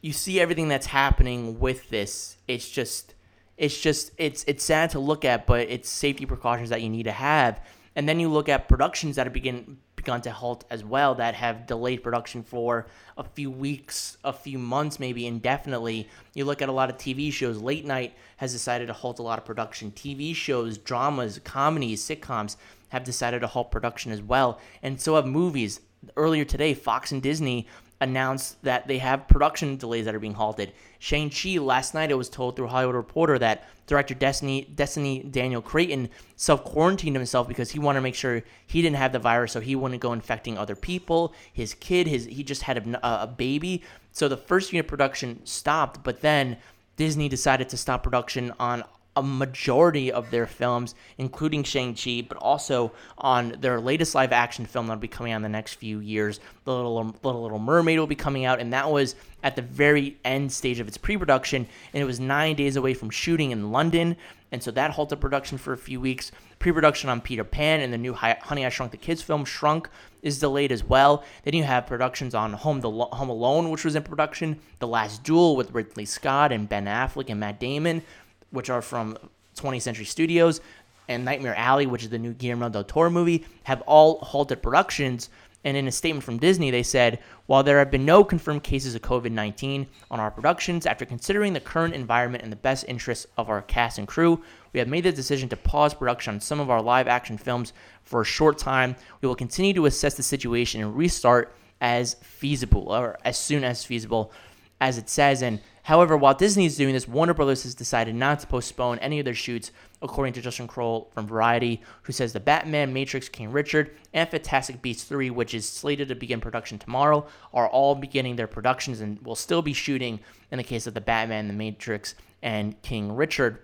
[0.00, 2.36] you see everything that's happening with this.
[2.46, 3.14] It's just
[3.56, 7.04] it's just it's it's sad to look at, but it's safety precautions that you need
[7.04, 7.60] to have.
[7.96, 11.34] And then you look at productions that have begin begun to halt as well that
[11.34, 12.86] have delayed production for
[13.16, 16.08] a few weeks, a few months, maybe indefinitely.
[16.34, 17.60] You look at a lot of TV shows.
[17.60, 19.90] Late night has decided to halt a lot of production.
[19.90, 22.56] TV shows, dramas, comedies, sitcoms
[22.90, 24.60] have decided to halt production as well.
[24.82, 25.80] And so have movies.
[26.14, 27.66] Earlier today, Fox and Disney
[28.00, 30.72] announced that they have production delays that are being halted.
[31.00, 36.08] Shang-Chi, last night it was told through Hollywood Reporter that director Destin, Destin Daniel Cretton
[36.36, 39.74] self-quarantined himself because he wanted to make sure he didn't have the virus so he
[39.74, 41.34] wouldn't go infecting other people.
[41.52, 43.82] His kid, his he just had a, a baby.
[44.12, 46.58] So the first unit production stopped, but then
[46.96, 48.84] Disney decided to stop production on
[49.18, 54.86] a majority of their films, including Shang-Chi, but also on their latest live action film
[54.86, 56.40] that'll be coming out in the next few years.
[56.64, 60.16] The Little, Little, Little Mermaid will be coming out, and that was at the very
[60.24, 63.72] end stage of its pre production, and it was nine days away from shooting in
[63.72, 64.16] London.
[64.50, 66.32] And so that halted production for a few weeks.
[66.58, 69.88] Pre production on Peter Pan and the new Honey, I Shrunk the Kids film, Shrunk,
[70.22, 71.22] is delayed as well.
[71.44, 75.22] Then you have productions on Home, the, Home Alone, which was in production, The Last
[75.22, 78.02] Duel with Ridley Scott and Ben Affleck and Matt Damon
[78.50, 79.16] which are from
[79.56, 80.60] 20th Century Studios,
[81.08, 85.30] and Nightmare Alley, which is the new Guillermo del Toro movie, have all halted productions.
[85.64, 88.94] And in a statement from Disney, they said, While there have been no confirmed cases
[88.94, 93.26] of COVID 19 on our productions, after considering the current environment and the best interests
[93.36, 96.60] of our cast and crew, we have made the decision to pause production on some
[96.60, 97.72] of our live action films
[98.04, 98.94] for a short time.
[99.20, 103.84] We will continue to assess the situation and restart as feasible or as soon as
[103.84, 104.32] feasible,
[104.80, 105.42] as it says.
[105.42, 109.20] And However, while Disney is doing this, Warner Brothers has decided not to postpone any
[109.20, 109.70] of their shoots,
[110.02, 114.82] according to Justin Kroll from Variety, who says the Batman, Matrix, King Richard, and Fantastic
[114.82, 119.18] Beasts 3, which is slated to begin production tomorrow, are all beginning their productions and
[119.24, 120.20] will still be shooting
[120.50, 123.58] in the case of the Batman, the Matrix, and King Richard.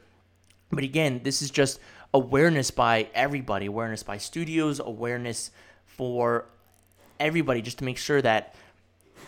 [0.71, 1.79] But again, this is just
[2.15, 5.51] awareness by everybody, awareness by studios, awareness
[5.85, 6.47] for
[7.21, 8.55] everybody, just to make sure that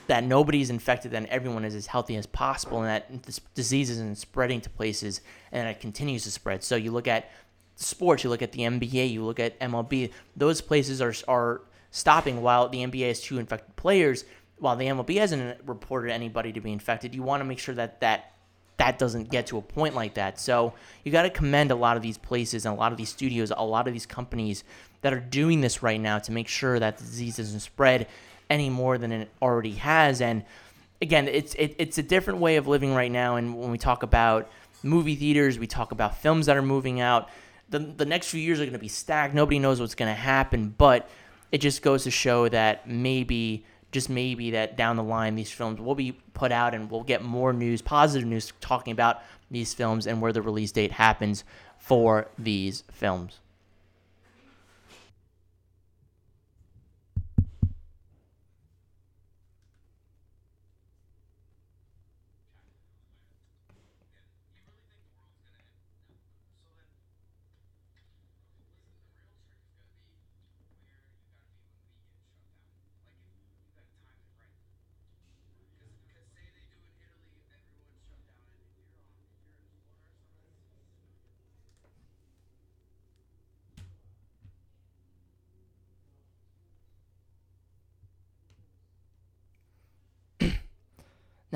[0.06, 4.18] that nobody's infected and everyone is as healthy as possible and that this disease isn't
[4.18, 5.20] spreading to places
[5.52, 6.62] and it continues to spread.
[6.62, 7.30] So you look at
[7.76, 12.42] sports, you look at the NBA, you look at MLB, those places are, are stopping
[12.42, 14.24] while the NBA has two infected players.
[14.58, 18.00] While the MLB hasn't reported anybody to be infected, you want to make sure that
[18.00, 18.32] that
[18.78, 20.38] that doesn't get to a point like that.
[20.38, 23.08] So you got to commend a lot of these places and a lot of these
[23.08, 24.64] studios, a lot of these companies
[25.00, 28.06] that are doing this right now to make sure that the disease doesn't spread
[28.50, 30.20] any more than it already has.
[30.20, 30.44] And
[31.00, 33.36] again, it's it, it's a different way of living right now.
[33.36, 34.50] And when we talk about
[34.82, 37.28] movie theaters, we talk about films that are moving out.
[37.68, 39.34] The the next few years are going to be stacked.
[39.34, 41.08] Nobody knows what's going to happen, but
[41.52, 45.80] it just goes to show that maybe just maybe that down the line these films
[45.80, 50.06] will be put out and we'll get more news, positive news talking about these films
[50.06, 51.44] and where the release date happens
[51.78, 53.40] for these films.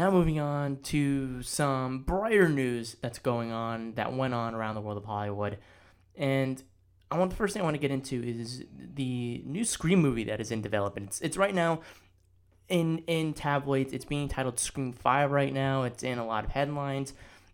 [0.00, 4.80] Now, moving on to some brighter news that's going on that went on around the
[4.80, 5.58] world of Hollywood.
[6.16, 6.62] And
[7.10, 10.24] I want the first thing I want to get into is the new Scream movie
[10.24, 11.08] that is in development.
[11.08, 11.82] It's, it's right now
[12.70, 13.92] in in tabloids.
[13.92, 15.82] It's being titled Scream Five right now.
[15.82, 17.12] It's in a lot of headlines,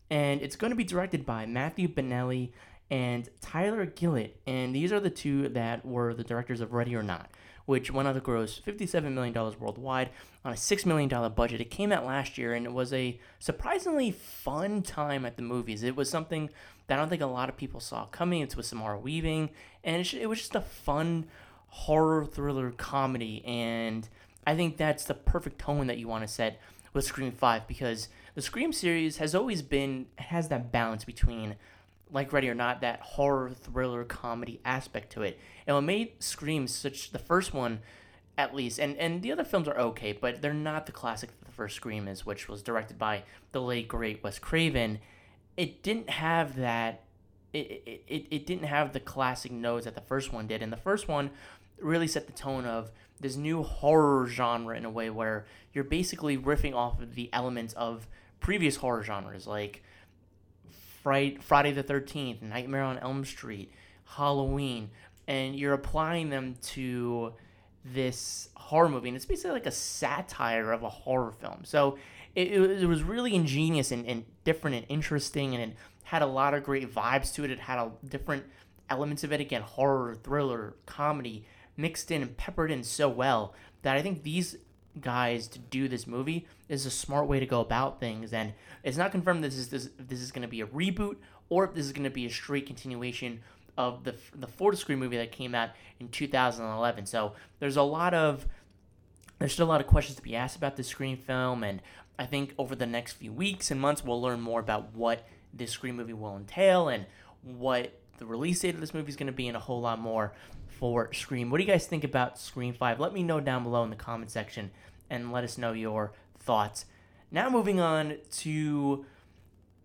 [0.08, 2.52] and it's going to be directed by Matthew Benelli
[2.92, 4.34] and Tyler Gillett.
[4.46, 7.28] And these are the two that were the directors of Ready or Not
[7.66, 10.10] which went on to gross $57 million worldwide
[10.44, 11.60] on a $6 million budget.
[11.60, 15.82] It came out last year and it was a surprisingly fun time at the movies.
[15.82, 16.48] It was something
[16.86, 18.40] that I don't think a lot of people saw coming.
[18.40, 19.50] It's with Samara Weaving,
[19.82, 21.26] and it was just a fun
[21.68, 23.44] horror thriller comedy.
[23.44, 24.08] And
[24.46, 26.60] I think that's the perfect tone that you want to set
[26.92, 31.56] with Scream 5 because the Scream series has always been, has that balance between
[32.12, 35.38] like Ready or Not, that horror thriller comedy aspect to it.
[35.66, 37.80] And what made Scream such the first one,
[38.38, 41.44] at least, and and the other films are okay, but they're not the classic that
[41.46, 45.00] the first Scream is, which was directed by the late great Wes Craven.
[45.56, 47.02] It didn't have that.
[47.52, 50.76] It, it, it, didn't have the classic notes that the first one did, and the
[50.76, 51.30] first one
[51.80, 52.90] really set the tone of
[53.20, 57.72] this new horror genre in a way where you're basically riffing off of the elements
[57.74, 58.06] of
[58.40, 59.82] previous horror genres like
[61.06, 63.72] Friday, the 13th, Nightmare on Elm Street,
[64.04, 64.90] Halloween,
[65.28, 67.32] and you're applying them to
[67.84, 69.08] this horror movie.
[69.08, 71.60] And it's basically like a satire of a horror film.
[71.64, 71.98] So
[72.34, 76.54] it, it was really ingenious and, and different and interesting, and it had a lot
[76.54, 77.50] of great vibes to it.
[77.50, 78.44] It had a different
[78.90, 83.96] elements of it again horror, thriller, comedy mixed in and peppered in so well that
[83.96, 84.56] I think these
[85.00, 88.32] guys to do this movie is a smart way to go about things.
[88.32, 91.16] And it's not confirmed this is this this is going to be a reboot
[91.48, 93.40] or if this is going to be a straight continuation
[93.76, 98.14] of the the Florida Scream movie that came out in 2011 so there's a lot
[98.14, 98.46] of
[99.38, 101.62] there's still a lot of questions to be asked about this Scream film.
[101.62, 101.82] And
[102.18, 105.70] I think over the next few weeks and months we'll learn more about what this
[105.70, 107.06] Scream movie will entail and
[107.42, 109.98] what the release date of this movie is going to be and a whole lot
[109.98, 110.32] more
[110.78, 111.50] for Scream.
[111.50, 113.00] What do you guys think about Scream 5?
[113.00, 114.70] Let me know down below in the comment section
[115.08, 116.84] and let us know your thoughts.
[117.30, 119.04] Now, moving on to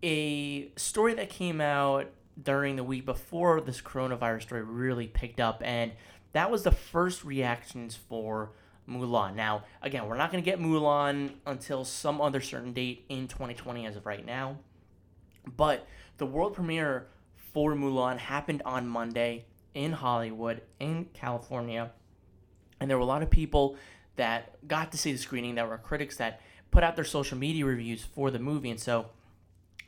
[0.02, 5.62] a story that came out during the week before this coronavirus story really picked up,
[5.64, 5.92] and
[6.32, 8.52] that was the first reactions for
[8.88, 9.34] Mulan.
[9.34, 13.86] Now, again, we're not going to get Mulan until some other certain date in 2020
[13.86, 14.58] as of right now,
[15.56, 15.86] but
[16.18, 17.06] the world premiere
[17.52, 21.90] for Mulan happened on Monday in Hollywood, in California.
[22.80, 23.76] And there were a lot of people
[24.16, 27.64] that got to see the screening that were critics that put out their social media
[27.64, 28.70] reviews for the movie.
[28.70, 29.06] And so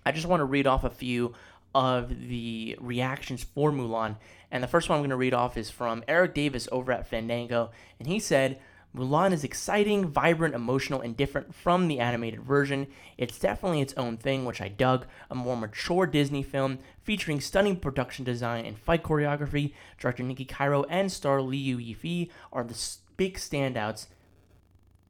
[0.06, 1.34] I just want to read off a few
[1.74, 4.16] of the reactions for Mulan.
[4.50, 7.08] And the first one I'm going to read off is from Erik Davis over at
[7.08, 7.70] Fandango.
[7.98, 8.60] And he said,
[8.94, 12.86] Mulan is exciting, vibrant, emotional, and different from the animated version.
[13.18, 15.06] It's definitely its own thing, which I dug.
[15.30, 19.72] A more mature Disney film featuring stunning production design and fight choreography.
[19.98, 22.78] Director Niki Caro and star Liu Yifei are the
[23.16, 24.06] big standouts.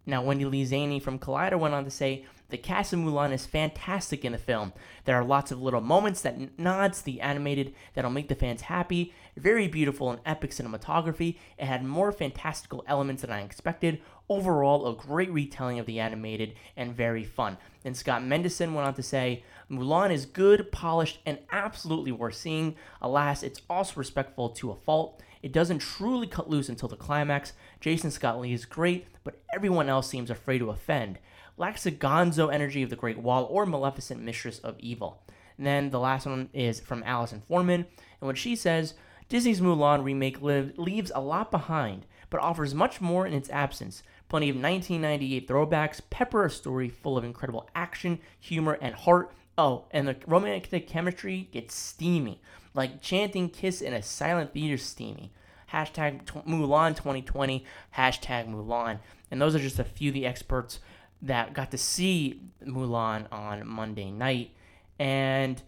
[0.07, 3.47] Now, Wendy Lee Szany from Collider went on to say, the cast of Mulan is
[3.47, 4.73] fantastic in the film.
[5.05, 9.13] There are lots of little moments that nods the animated that'll make the fans happy.
[9.37, 11.37] Very beautiful and epic cinematography.
[11.59, 14.01] It had more fantastical elements than I expected.
[14.29, 17.57] Overall, a great retelling of the animated and very fun.
[17.85, 22.77] And Scott Mendelson went on to say, Mulan is good, polished, and absolutely worth seeing.
[23.03, 25.23] Alas, it's also respectful to a fault.
[25.43, 27.53] It doesn't truly cut loose until the climax.
[27.81, 31.19] Jason Scott Lee is great, but everyone else seems afraid to offend.
[31.57, 35.23] Lacks the gonzo energy of the Great Wall or Maleficent Mistress of Evil.
[35.57, 37.87] And then the last one is from Alison Foreman,
[38.21, 38.95] and what she says
[39.29, 44.03] Disney's Mulan remake leaves a lot behind, but offers much more in its absence.
[44.29, 49.33] Plenty of 1998 throwbacks, pepper a story full of incredible action, humor, and heart.
[49.57, 52.41] Oh, and the romantic chemistry gets steamy,
[52.75, 55.33] like chanting Kiss in a silent theater steamy.
[55.73, 57.65] Hashtag Mulan 2020,
[57.97, 58.99] hashtag Mulan.
[59.31, 60.81] And those are just a few of the experts
[61.25, 64.51] that got to see Mulan on Monday night.
[64.99, 65.63] And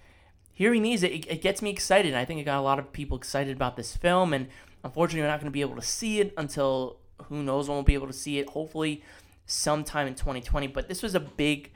[0.53, 2.15] hearing these, it, it gets me excited.
[2.15, 4.33] I think it got a lot of people excited about this film.
[4.33, 4.49] And
[4.85, 7.85] unfortunately, we're not going to be able to see it until who knows when we'll
[7.85, 8.51] be able to see it.
[8.51, 9.03] Hopefully,
[9.47, 10.67] sometime in 2020.
[10.69, 11.73] But this was a big,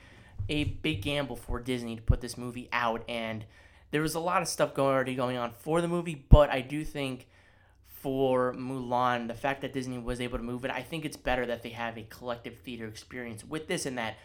[0.48, 3.02] a big gamble for Disney to put this movie out.
[3.08, 3.44] And
[3.92, 6.26] there was a lot of stuff going, already going on for the movie.
[6.28, 7.26] But I do think
[8.00, 11.44] for Mulan, the fact that Disney was able to move it, I think it's better
[11.46, 14.16] that they have a collective theater experience with this and that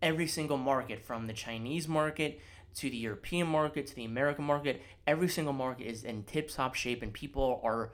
[0.00, 2.40] every single market, from the Chinese market
[2.76, 6.74] to the European market to the American market, every single market is in tip top
[6.74, 7.90] shape and people are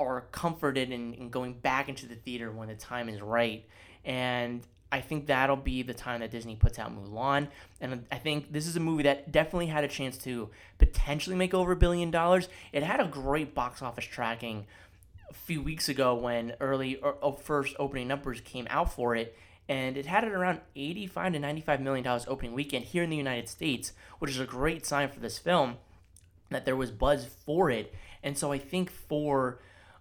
[0.00, 3.66] are comforted in, in going back into the theater when the time is right.
[4.04, 7.48] And I think that'll be the time that Disney puts out Mulan.
[7.80, 11.54] And I think this is a movie that definitely had a chance to potentially make
[11.54, 12.48] over a billion dollars.
[12.72, 14.66] It had a great box office tracking
[15.28, 19.36] a few weeks ago when early or, or first opening numbers came out for it
[19.68, 23.16] and it had it around 85 to 95 million dollars opening weekend here in the
[23.16, 25.76] United States, which is a great sign for this film
[26.50, 27.94] that there was buzz for it.
[28.24, 29.60] And so I think for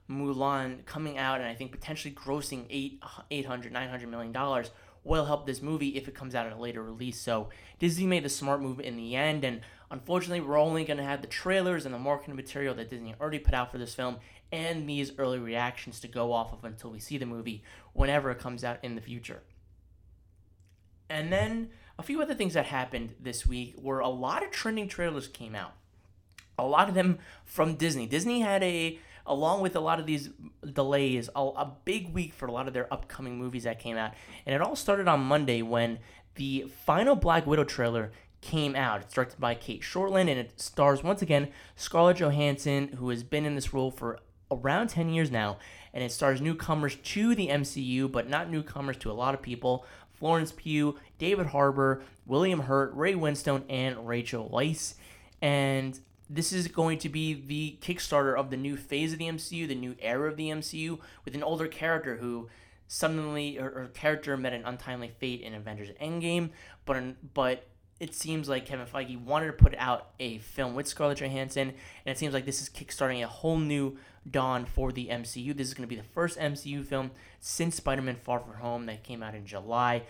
[0.10, 4.72] Mulan coming out and I think potentially grossing 8 800 900 million dollars
[5.04, 7.20] will help this movie if it comes out at a later release.
[7.20, 11.04] So Disney made the smart move in the end and unfortunately we're only going to
[11.04, 14.18] have the trailers and the marketing material that Disney already put out for this film
[14.52, 18.40] and these early reactions to go off of until we see the movie whenever it
[18.40, 19.42] comes out in the future.
[21.10, 24.88] And then a few other things that happened this week were a lot of trending
[24.88, 25.74] trailers came out.
[26.58, 28.06] A lot of them from Disney.
[28.06, 30.30] Disney had a along with a lot of these
[30.74, 34.14] delays, a, a, big week for a lot of their upcoming movies that came out.
[34.46, 36.00] And it all started on Monday when
[36.36, 38.12] the final Black Widow trailer
[38.42, 39.02] came out.
[39.02, 43.46] It's directed by Cate Shortland and it stars once again Scarlett Johansson, who has been
[43.46, 44.20] in this role for
[44.52, 45.58] around 10 years now.
[45.94, 49.86] And it stars newcomers to the MCU, but not newcomers to a lot of people.
[50.14, 54.96] Florence Pugh, David Harbour, William Hurt, Ray Winstone, and Rachel Weisz.
[55.42, 59.68] And this is going to be the Kickstarter of the new phase of the MCU,
[59.68, 62.50] the new era of the MCU, with an older character who
[62.88, 66.50] suddenly, or, character met an untimely fate in Avengers Endgame,
[66.86, 67.66] but but
[68.00, 72.16] it seems like Kevin Feige wanted to put out a film with Scarlett Johansson, and
[72.16, 73.98] it seems like this is kickstarting a whole new
[74.30, 75.56] dawn for the MCU.
[75.56, 78.86] This is going to be the first MCU film since Spider Man Far From Home
[78.86, 80.04] that came out in July.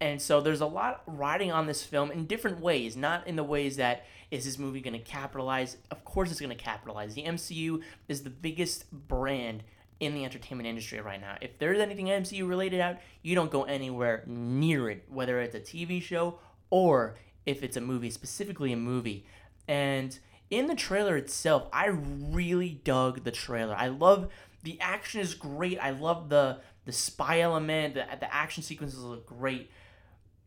[0.00, 3.44] And so there's a lot riding on this film in different ways, not in the
[3.44, 5.76] ways that is this movie going to capitalize?
[5.90, 7.14] Of course it's going to capitalize.
[7.14, 9.62] The MCU is the biggest brand
[9.98, 11.36] in the entertainment industry right now.
[11.40, 15.60] If there's anything MCU related out, you don't go anywhere near it, whether it's a
[15.60, 16.38] TV show
[16.70, 19.26] or if it's a movie, specifically a movie.
[19.68, 23.74] And in the trailer itself, I really dug the trailer.
[23.76, 24.30] I love
[24.62, 25.78] the action is great.
[25.78, 27.94] I love the the spy element.
[27.94, 29.70] The, the action sequences look great.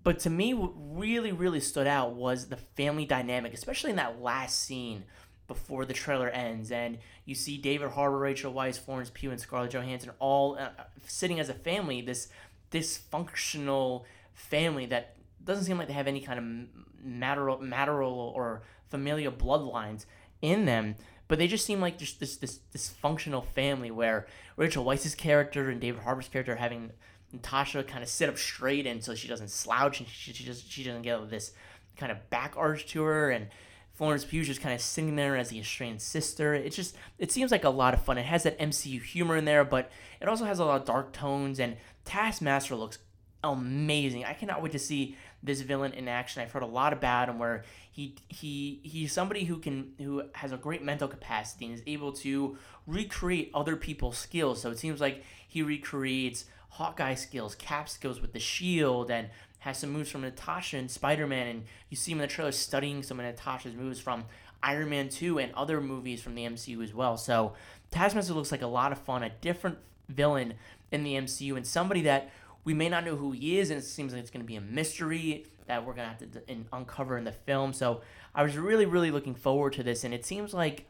[0.04, 4.22] But to me, what really, really stood out was the family dynamic, especially in that
[4.22, 5.06] last scene
[5.48, 6.72] before the trailer ends.
[6.72, 10.70] And you see David Harbour, Rachel Weisz, Florence Pugh, and Scarlett Johansson all uh,
[11.08, 12.28] sitting as a family, this
[12.72, 20.06] dysfunctional family that doesn't seem like they have any kind of maternal or familial bloodlines
[20.42, 20.96] in them.
[21.28, 25.80] But they just seem like just this this dysfunctional family where Rachel Weisz's character and
[25.80, 26.92] David Harbour's character are having
[27.34, 30.72] Natasha kind of sit up straight and so she doesn't slouch and she, she just
[30.72, 31.52] she doesn't get this
[31.98, 33.48] kind of back arch to her and
[33.94, 36.54] Florence Pugh just kind of sitting there as the estranged sister.
[36.54, 38.18] It just it seems like a lot of fun.
[38.18, 39.92] It has that MCU humor in there, but
[40.22, 43.00] it also has a lot of dark tones and Taskmaster looks
[43.44, 44.26] amazing.
[44.26, 46.42] I cannot wait to see this villain in action.
[46.42, 50.52] I've heard a lot about him where he he he's somebody who can who has
[50.52, 54.62] a great mental capacity and is able to recreate other people's skills.
[54.62, 59.78] So it seems like he recreates Hawkeye skills, Cap skills with the shield, and has
[59.78, 61.48] some moves from Natasha and Spider Man.
[61.48, 64.26] And you see him in the trailer studying some of Natasha's moves from
[64.64, 67.16] Iron Man 2 and other movies from the MCU as well.
[67.16, 67.54] So
[67.92, 69.78] Taskmaster looks like a lot of fun, a different
[70.10, 70.56] villain
[70.92, 72.32] in the MCU, and somebody that
[72.64, 74.56] we may not know who he is, and it seems like it's going to be
[74.56, 77.74] a mystery that we're going to have to in, uncover in the film.
[77.74, 78.02] So
[78.34, 80.88] I was really, really looking forward to this, and it seems like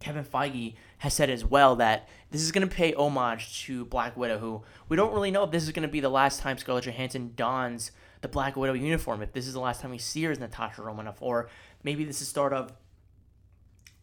[0.00, 4.16] Kevin Feige has said as well that this is going to pay homage to Black
[4.16, 6.56] Widow, who we don't really know if this is going to be the last time
[6.58, 7.90] Scarlett Johansson dons
[8.20, 10.82] the Black Widow uniform, if this is the last time we see her as Natasha
[10.82, 11.48] Romanoff, or
[11.82, 12.72] maybe this is the start of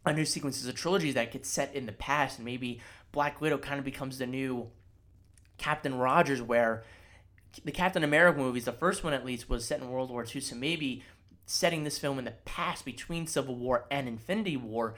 [0.06, 2.80] a new sequence of trilogies that gets set in the past, and maybe
[3.12, 4.70] Black Widow kind of becomes the new
[5.58, 6.84] Captain Rogers, where
[7.64, 10.42] the Captain America movies, the first one at least, was set in World War II,
[10.42, 11.04] so maybe
[11.46, 14.96] setting this film in the past between Civil War and Infinity War,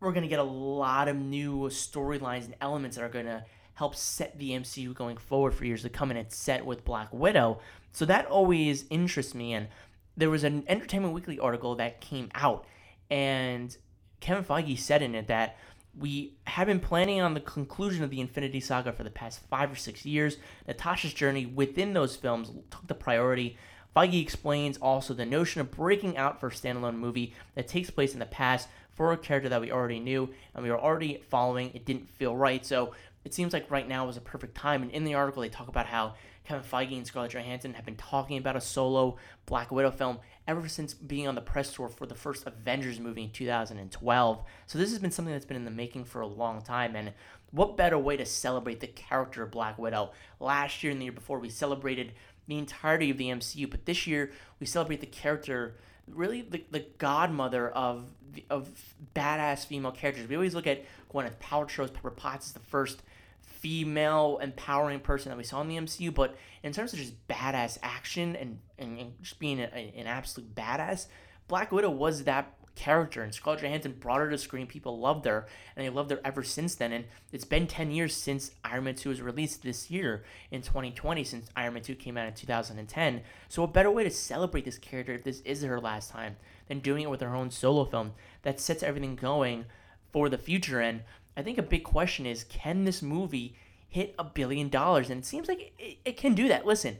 [0.00, 3.44] we're going to get a lot of new storylines and elements that are going to
[3.74, 7.08] help set the MCU going forward for years to come, and it's set with Black
[7.12, 7.60] Widow.
[7.92, 9.52] So that always interests me.
[9.52, 9.68] And
[10.16, 12.66] there was an Entertainment Weekly article that came out,
[13.10, 13.76] and
[14.20, 15.56] Kevin Feige said in it that
[15.96, 19.70] we have been planning on the conclusion of the Infinity Saga for the past five
[19.70, 20.38] or six years.
[20.66, 23.56] Natasha's journey within those films took the priority.
[23.94, 28.12] Feige explains also the notion of breaking out for a standalone movie that takes place
[28.12, 31.70] in the past for a character that we already knew and we were already following.
[31.74, 32.64] It didn't feel right.
[32.64, 32.92] So
[33.24, 34.82] it seems like right now is a perfect time.
[34.82, 36.14] And in the article, they talk about how
[36.44, 39.16] Kevin Feige and Scarlett Johansson have been talking about a solo
[39.46, 43.24] Black Widow film ever since being on the press tour for the first Avengers movie
[43.24, 44.42] in 2012.
[44.66, 46.96] So this has been something that's been in the making for a long time.
[46.96, 47.12] And
[47.50, 50.12] what better way to celebrate the character of Black Widow?
[50.38, 52.12] Last year and the year before, we celebrated
[52.46, 54.30] the entirety of the MCU, but this year
[54.60, 55.76] we celebrate the character,
[56.08, 58.04] really the, the godmother of
[58.50, 58.68] of
[59.14, 60.28] badass female characters.
[60.28, 63.02] We always look at Gwyneth Paltrow's Pepper Potts as the first
[63.40, 67.78] female empowering person that we saw in the MCU, but in terms of just badass
[67.82, 71.06] action and, and, and just being a, an absolute badass,
[71.48, 74.66] Black Widow was that character, and Scarlett Johansson brought her to screen.
[74.66, 75.46] People loved her,
[75.76, 76.92] and they loved her ever since then.
[76.92, 81.24] And it's been 10 years since Iron Man 2 was released this year in 2020,
[81.24, 83.22] since Iron Man 2 came out in 2010.
[83.48, 86.36] So, a better way to celebrate this character, if this is her last time,
[86.68, 88.12] than doing it with her own solo film
[88.42, 89.66] that sets everything going
[90.12, 90.80] for the future.
[90.80, 91.02] And
[91.36, 93.56] I think a big question is can this movie
[93.88, 95.10] hit a billion dollars?
[95.10, 96.66] And it seems like it, it can do that.
[96.66, 96.98] Listen,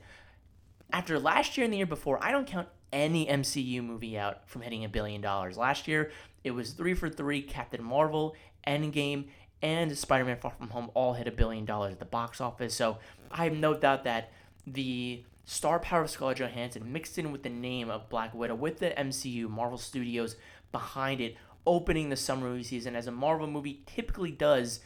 [0.93, 4.63] after last year and the year before, I don't count any MCU movie out from
[4.63, 5.57] hitting a billion dollars.
[5.57, 6.11] Last year,
[6.43, 9.27] it was three for three Captain Marvel, Endgame,
[9.63, 12.75] and Spider Man Far From Home all hit a billion dollars at the box office.
[12.75, 12.99] So
[13.31, 14.31] I have no doubt that
[14.67, 18.79] the star power of Scarlett Johansson mixed in with the name of Black Widow, with
[18.79, 20.37] the MCU, Marvel Studios
[20.73, 24.81] behind it, opening the summer movie season as a Marvel movie typically does,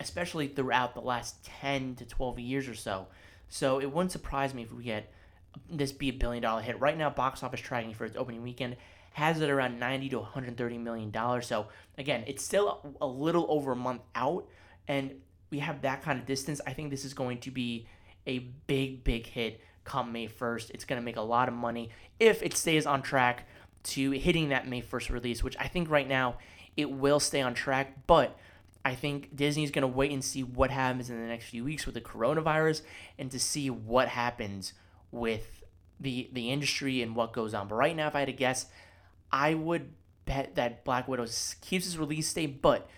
[0.00, 3.06] especially throughout the last 10 to 12 years or so.
[3.48, 5.10] So it wouldn't surprise me if we get
[5.70, 6.80] this be a billion dollar hit.
[6.80, 8.76] Right now, box office tracking for its opening weekend
[9.12, 11.46] has it around 90 to 130 million dollars.
[11.46, 14.46] So again, it's still a little over a month out,
[14.86, 15.16] and
[15.50, 16.60] we have that kind of distance.
[16.66, 17.86] I think this is going to be
[18.26, 20.70] a big, big hit come May 1st.
[20.70, 21.90] It's going to make a lot of money
[22.20, 23.48] if it stays on track
[23.84, 26.36] to hitting that May 1st release, which I think right now
[26.76, 28.38] it will stay on track, but
[28.84, 31.86] I think Disney's going to wait and see what happens in the next few weeks
[31.86, 32.82] with the coronavirus
[33.18, 34.74] and to see what happens
[35.10, 35.62] with
[36.00, 37.68] the the industry and what goes on.
[37.68, 38.66] But right now, if I had to guess,
[39.32, 39.90] I would
[40.24, 41.26] bet that Black Widow
[41.60, 42.88] keeps its release date, but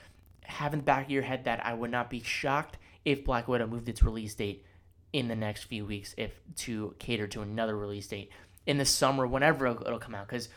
[0.42, 3.48] have in the back of your head that I would not be shocked if Black
[3.48, 4.64] Widow moved its release date
[5.12, 8.30] in the next few weeks if to cater to another release date
[8.66, 10.26] in the summer, whenever it'll come out.
[10.26, 10.48] Because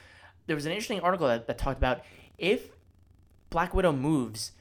[0.47, 2.01] there was an interesting article that, that talked about
[2.37, 2.69] if
[3.49, 4.51] Black Widow moves,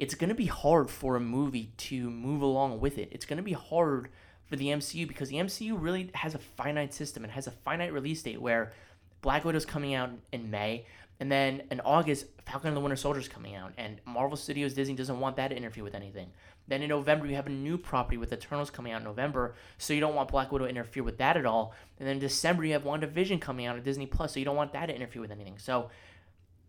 [0.00, 3.10] it's going to be hard for a movie to move along with it.
[3.12, 4.08] It's going to be hard
[4.46, 7.22] for the MCU because the MCU really has a finite system.
[7.22, 8.72] It has a finite release date where
[9.20, 10.86] Black Widow's coming out in May,
[11.20, 14.94] and then in August, Falcon and the Winter Soldier's coming out, and Marvel Studios Disney
[14.94, 16.30] doesn't want that to interfere with anything.
[16.66, 19.92] Then in November, you have a new property with Eternals coming out in November, so
[19.92, 21.74] you don't want Black Widow to interfere with that at all.
[21.98, 24.56] And then in December, you have WandaVision coming out on Disney Plus, so you don't
[24.56, 25.58] want that to interfere with anything.
[25.58, 25.90] So,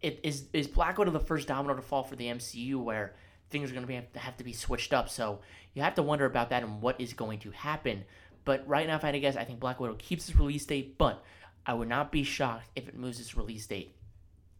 [0.01, 3.13] it is is Black Widow the first domino to fall for the MCU where
[3.51, 5.09] things are going to be have to be switched up.
[5.09, 5.39] So
[5.73, 8.03] you have to wonder about that and what is going to happen.
[8.43, 10.65] But right now, if I had to guess, I think Black Widow keeps its release
[10.65, 11.23] date, but
[11.65, 13.95] I would not be shocked if it moves its release date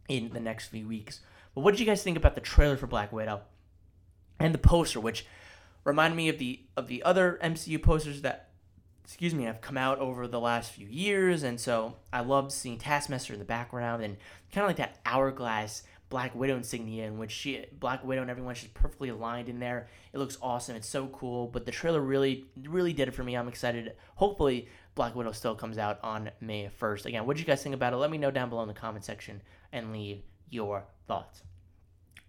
[0.08, 1.20] in the next few weeks.
[1.54, 3.40] But what did you guys think about the trailer for Black Widow
[4.38, 5.26] and the poster, which
[5.84, 8.50] reminded me of the of the other MCU posters that
[9.04, 12.78] excuse me have come out over the last few years, and so I loved seeing
[12.78, 14.16] Taskmaster in the background and
[14.52, 15.82] kind of like that hourglass
[16.12, 19.88] Black Widow insignia in which she Black Widow and everyone she's perfectly aligned in there.
[20.12, 20.76] It looks awesome.
[20.76, 21.46] It's so cool.
[21.46, 23.34] But the trailer really really did it for me.
[23.34, 23.94] I'm excited.
[24.16, 27.06] Hopefully Black Widow still comes out on May 1st.
[27.06, 27.96] Again, what do you guys think about it?
[27.96, 29.40] Let me know down below in the comment section
[29.72, 31.44] and leave your thoughts.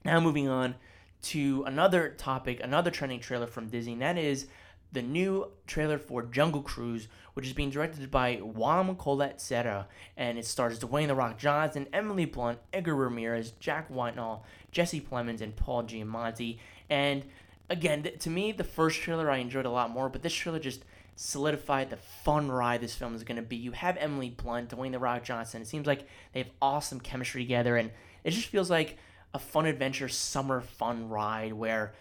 [0.06, 0.76] Now moving on
[1.24, 4.48] to another topic, another trending trailer from Disney, and that is
[4.94, 10.46] the new trailer for Jungle Cruise, which is being directed by Juan Collet-Serra, and it
[10.46, 15.84] stars Dwayne The Rock Johnson, Emily Blunt, Edgar Ramirez, Jack Whitehall, Jesse Plemons, and Paul
[15.84, 16.60] Giamatti.
[16.90, 17.26] And
[17.70, 20.60] again, th- to me, the first trailer I enjoyed a lot more, but this trailer
[20.60, 20.86] just
[21.16, 23.56] solidified the fun ride this film is going to be.
[23.56, 25.62] You have Emily Blunt, Dwayne The Rock Johnson.
[25.62, 27.92] It seems like they have awesome chemistry together, and
[28.24, 28.98] it just feels like
[29.34, 31.94] a fun adventure, summer fun ride where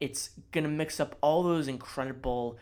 [0.00, 2.58] it's gonna mix up all those incredible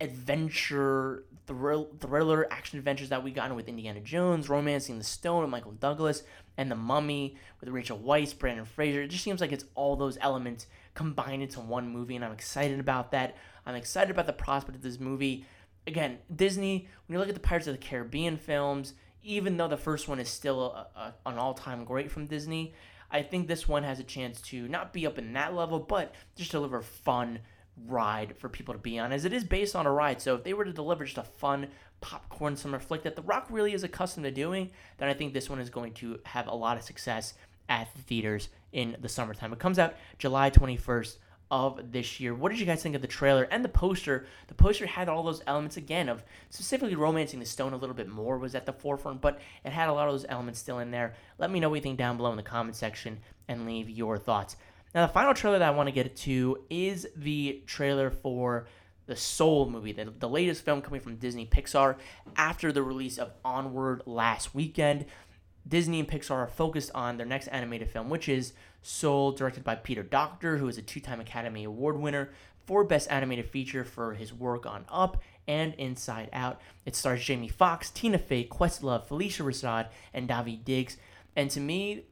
[0.00, 5.50] adventure thrill, thriller action adventures that we got with Indiana Jones, Romancing the Stone with
[5.50, 6.22] Michael Douglas,
[6.56, 9.02] and The Mummy with Rachel Weisz, Brendan Fraser.
[9.02, 12.80] It just seems like it's all those elements combined into one movie, and I'm excited
[12.80, 13.36] about that.
[13.64, 15.46] I'm excited about the prospect of this movie.
[15.86, 19.76] Again, Disney, when you look at the Pirates of the Caribbean films, even though the
[19.76, 22.74] first one is still a, a, an all time great from Disney,
[23.12, 26.14] I think this one has a chance to not be up in that level, but
[26.34, 27.40] just deliver a fun
[27.86, 30.20] ride for people to be on, as it is based on a ride.
[30.20, 31.68] So if they were to deliver just a fun
[32.00, 35.50] popcorn summer flick that The Rock really is accustomed to doing, then I think this
[35.50, 37.34] one is going to have a lot of success
[37.68, 39.52] at the theaters in the summertime.
[39.52, 41.16] It comes out July 21st
[41.52, 42.34] of this year.
[42.34, 44.26] What did you guys think of the trailer and the poster?
[44.48, 48.08] The poster had all those elements again of specifically romancing the stone a little bit
[48.08, 50.90] more was at the forefront, but it had a lot of those elements still in
[50.90, 51.14] there.
[51.36, 54.16] Let me know what you think down below in the comment section and leave your
[54.16, 54.56] thoughts.
[54.94, 58.66] Now, the final trailer that I want to get to is the trailer for
[59.04, 61.96] the Soul movie, the, the latest film coming from Disney Pixar
[62.34, 65.04] after the release of Onward last weekend.
[65.66, 68.52] Disney and Pixar are focused on their next animated film, which is
[68.82, 72.30] Soul, directed by Peter Docter, who is a two time Academy Award winner
[72.66, 76.60] for Best Animated Feature for his work on Up and Inside Out.
[76.84, 80.96] It stars Jamie Foxx, Tina Fey, Questlove, Phylicia Rashad, and Daveed Diggs.
[81.36, 82.04] And to me,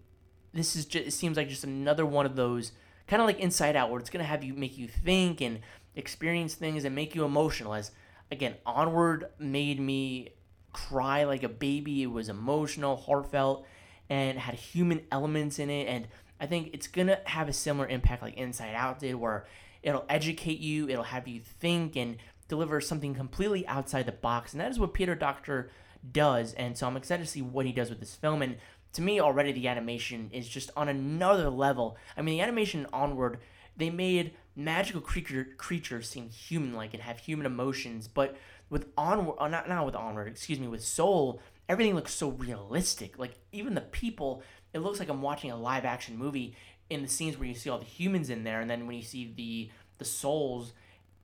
[0.52, 2.72] this is just it seems like just another one of those
[3.06, 5.60] kind of like Inside Out, where it's gonna have you make you think and
[5.96, 7.74] experience things and make you emotional.
[7.74, 7.90] As
[8.30, 10.30] again, Onward made me
[10.72, 12.02] cry like a baby.
[12.02, 13.66] It was emotional, heartfelt,
[14.08, 15.86] and had human elements in it.
[15.86, 16.08] And
[16.40, 19.46] I think it's gonna have a similar impact like Inside Out did, where
[19.82, 22.16] it'll educate you, it'll have you think and
[22.48, 24.52] deliver something completely outside the box.
[24.52, 25.70] And that is what Peter Docter
[26.12, 26.52] does.
[26.54, 28.42] And so I'm excited to see what he does with this film.
[28.42, 28.56] And
[28.94, 31.96] to me, already the animation is just on another level.
[32.16, 33.38] I mean, the animation onward,
[33.76, 38.36] they made magical creature creatures seem human like and have human emotions, but
[38.70, 43.18] with onward, uh, not not with onward, excuse me, with soul, everything looks so realistic.
[43.18, 44.42] Like even the people,
[44.72, 46.56] it looks like I'm watching a live action movie
[46.88, 49.02] in the scenes where you see all the humans in there, and then when you
[49.02, 50.72] see the the souls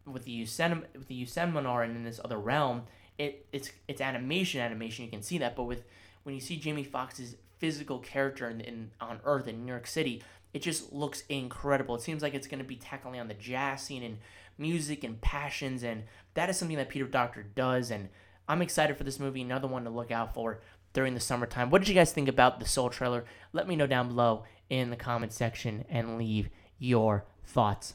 [0.05, 2.83] with the Usen with the You Seminar and in this other realm,
[3.17, 5.05] it it's it's animation animation.
[5.05, 5.85] You can see that, but with
[6.25, 10.23] when you see Jamie Foxx's physical character in, in on Earth in New York City,
[10.53, 11.95] it just looks incredible.
[11.95, 14.19] It seems like it's going to be tackling on the jazz scene and
[14.59, 16.05] music and passions, and
[16.35, 17.91] that is something that Peter Docter does.
[17.91, 18.09] And
[18.49, 19.43] I'm excited for this movie.
[19.43, 20.61] Another one to look out for
[20.93, 21.71] during the summertime.
[21.71, 23.25] What did you guys think about the Soul trailer?
[23.53, 26.49] Let me know down below in the comment section and leave
[26.79, 27.95] your thoughts.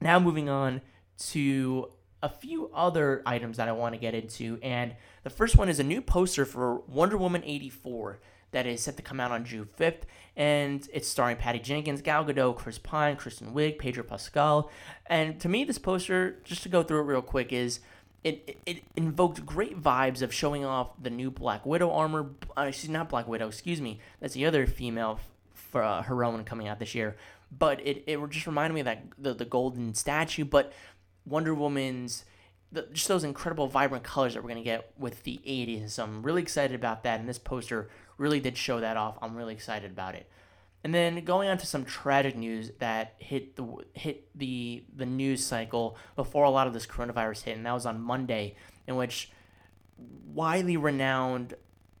[0.00, 0.82] Now, moving on
[1.30, 1.90] to
[2.22, 5.78] a few other items that I want to get into, and the first one is
[5.78, 8.20] a new poster for Wonder Woman 84
[8.54, 10.02] that is set to come out on June 5th,
[10.36, 14.70] and it's starring Patty Jenkins, Gal Gadot, Chris Pine, Kristen Wiig, Pedro Pascal.
[15.06, 17.80] And to me, this poster, just to go through it real quick, is
[18.22, 22.30] it, it, invoked great vibes of showing off the new Black Widow armor.
[22.56, 24.00] Uh, she's not Black Widow, excuse me.
[24.20, 25.20] That's the other female
[25.52, 27.16] for uh, heroine coming out this year.
[27.56, 30.72] But it, it just reminded me of that the, the golden statue, but
[31.26, 32.24] Wonder Woman's
[32.74, 35.90] the, just those incredible vibrant colors that we're to get with the 80s.
[35.90, 37.20] So I'm really excited about that.
[37.20, 37.88] And this poster
[38.18, 39.18] really did show that off.
[39.22, 40.28] I'm really excited about it.
[40.82, 45.44] And then going on to some tragic news that hit the hit the the news
[45.44, 48.54] cycle before a lot of this coronavirus hit, and that was on Monday,
[48.86, 49.30] in which
[50.32, 51.54] widely renowned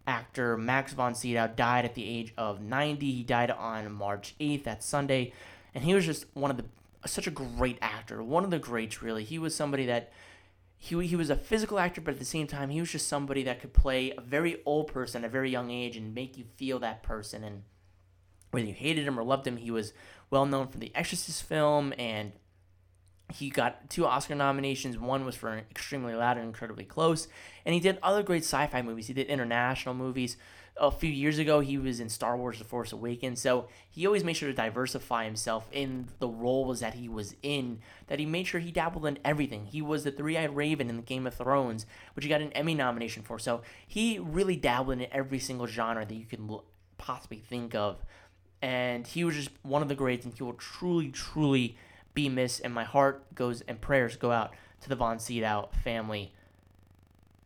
[0.06, 3.10] actor Max von Sydow died at the age of 90.
[3.10, 5.32] He died on March 8th, that Sunday,
[5.74, 6.64] and he was just one of the
[7.06, 9.24] such a great actor, one of the greats really.
[9.24, 10.12] He was somebody that
[10.84, 13.42] he, he was a physical actor, but at the same time, he was just somebody
[13.44, 16.44] that could play a very old person at a very young age and make you
[16.56, 17.42] feel that person.
[17.42, 17.62] And
[18.50, 19.94] whether you hated him or loved him, he was
[20.28, 22.32] well known for the Exorcist film, and
[23.32, 24.98] he got two Oscar nominations.
[24.98, 27.28] One was for Extremely Loud and Incredibly Close,
[27.64, 29.06] and he did other great sci-fi movies.
[29.06, 30.36] He did international movies
[30.76, 34.24] a few years ago he was in Star Wars The Force Awakens, so he always
[34.24, 38.46] made sure to diversify himself in the roles that he was in, that he made
[38.46, 39.66] sure he dabbled in everything.
[39.66, 42.74] He was the three-eyed raven in the Game of Thrones, which he got an Emmy
[42.74, 43.38] nomination for.
[43.38, 46.58] So he really dabbled in every single genre that you can
[46.98, 48.04] possibly think of.
[48.60, 51.76] And he was just one of the greats, and he will truly, truly
[52.14, 52.62] be missed.
[52.64, 56.32] And my heart goes and prayers go out to the Von Sydow family.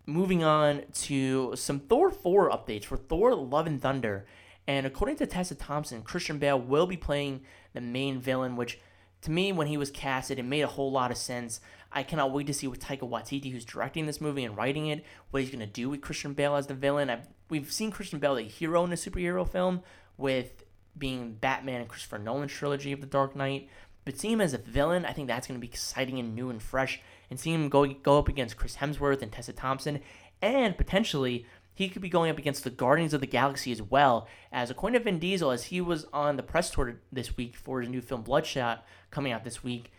[0.09, 4.25] Moving on to some Thor 4 updates for Thor Love and Thunder.
[4.67, 7.43] And according to Tessa Thompson, Christian Bale will be playing
[7.75, 8.81] the main villain, which
[9.21, 11.61] to me, when he was casted, it made a whole lot of sense.
[11.93, 15.05] I cannot wait to see what Taika Waititi, who's directing this movie and writing it,
[15.31, 17.11] what he's going to do with Christian Bale as the villain.
[17.11, 19.83] I've, we've seen Christian Bale, a hero in a superhero film,
[20.17, 20.65] with
[20.97, 23.69] being Batman and Christopher Nolan's trilogy of The Dark Knight.
[24.07, 26.49] But seeing him as a villain, I think that's going to be exciting and new
[26.49, 27.03] and fresh.
[27.31, 30.01] And seeing him go go up against Chris Hemsworth and Tessa Thompson,
[30.41, 34.27] and potentially he could be going up against the Guardians of the Galaxy as well.
[34.51, 37.81] As according to Vin Diesel, as he was on the press tour this week for
[37.81, 39.93] his new film Bloodshot coming out this week,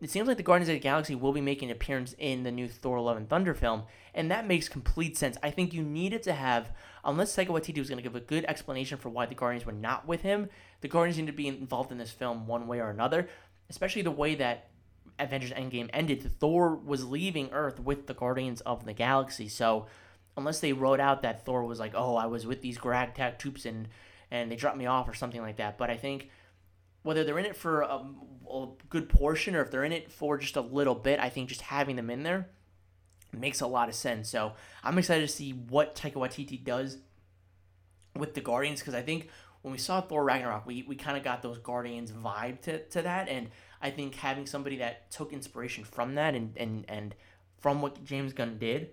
[0.00, 2.52] it seems like the Guardians of the Galaxy will be making an appearance in the
[2.52, 3.82] new Thor: Love and Thunder film,
[4.14, 5.36] and that makes complete sense.
[5.42, 6.70] I think you needed to have,
[7.04, 9.72] unless Taika Waititi was going to give a good explanation for why the Guardians were
[9.72, 10.48] not with him,
[10.82, 13.28] the Guardians need to be involved in this film one way or another.
[13.68, 14.68] Especially the way that
[15.18, 19.48] Avengers Endgame ended, Thor was leaving Earth with the Guardians of the Galaxy.
[19.48, 19.86] So
[20.36, 23.64] unless they wrote out that Thor was like, "Oh, I was with these Ragtag troops
[23.64, 23.88] and
[24.30, 26.30] and they dropped me off" or something like that, but I think
[27.02, 28.04] whether they're in it for a,
[28.50, 31.48] a, good portion or if they're in it for just a little bit, I think
[31.48, 32.48] just having them in there
[33.32, 34.28] makes a lot of sense.
[34.28, 36.98] So I'm excited to see what Taika Waititi does
[38.16, 39.28] with the Guardians because I think
[39.62, 43.02] when we saw Thor Ragnarok, we, we kind of got those Guardians vibe to, to
[43.02, 43.28] that.
[43.28, 43.50] And
[43.86, 47.14] I think having somebody that took inspiration from that and, and, and
[47.60, 48.90] from what James Gunn did,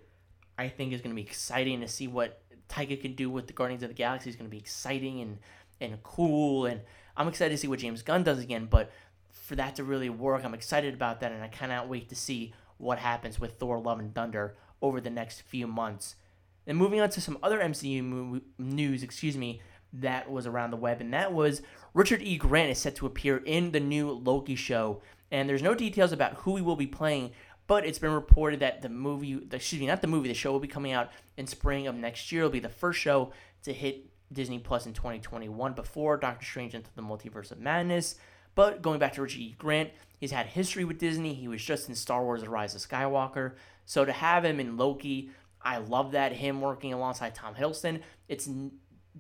[0.56, 3.54] I think is going to be exciting to see what Taika can do with the
[3.54, 5.40] Guardians of the Galaxy is going to be exciting and,
[5.82, 6.68] and cool.
[6.68, 6.82] And
[7.18, 8.92] I'm excited to see what James Gunn does again, but
[9.32, 12.54] for that to really work, I'm excited about that, and I cannot wait to see
[12.78, 16.18] what happens with Thor: Love and Thunder over the next few months.
[16.66, 19.60] Then moving on to some other MCU news, excuse me,
[19.94, 21.62] that was around the web, and that was
[21.94, 22.38] Richard E.
[22.38, 26.34] Grant is set to appear in the new Loki show, and there's no details about
[26.38, 27.32] who he will be playing,
[27.68, 30.60] but it's been reported that the movie, excuse me, not the movie, the show will
[30.60, 32.42] be coming out in spring of next year.
[32.42, 33.32] It'll be the first show
[33.64, 38.16] to hit Disney Plus in 2021 before Doctor Strange into the Multiverse of Madness.
[38.56, 39.56] But going back to Richard E.
[39.58, 41.34] Grant, he's had history with Disney.
[41.34, 43.54] He was just in Star Wars The Rise of Skywalker.
[43.86, 45.32] So to have him in Loki,
[45.62, 46.34] I love that.
[46.34, 48.02] Him working alongside Tom Hiddleston.
[48.28, 48.50] It's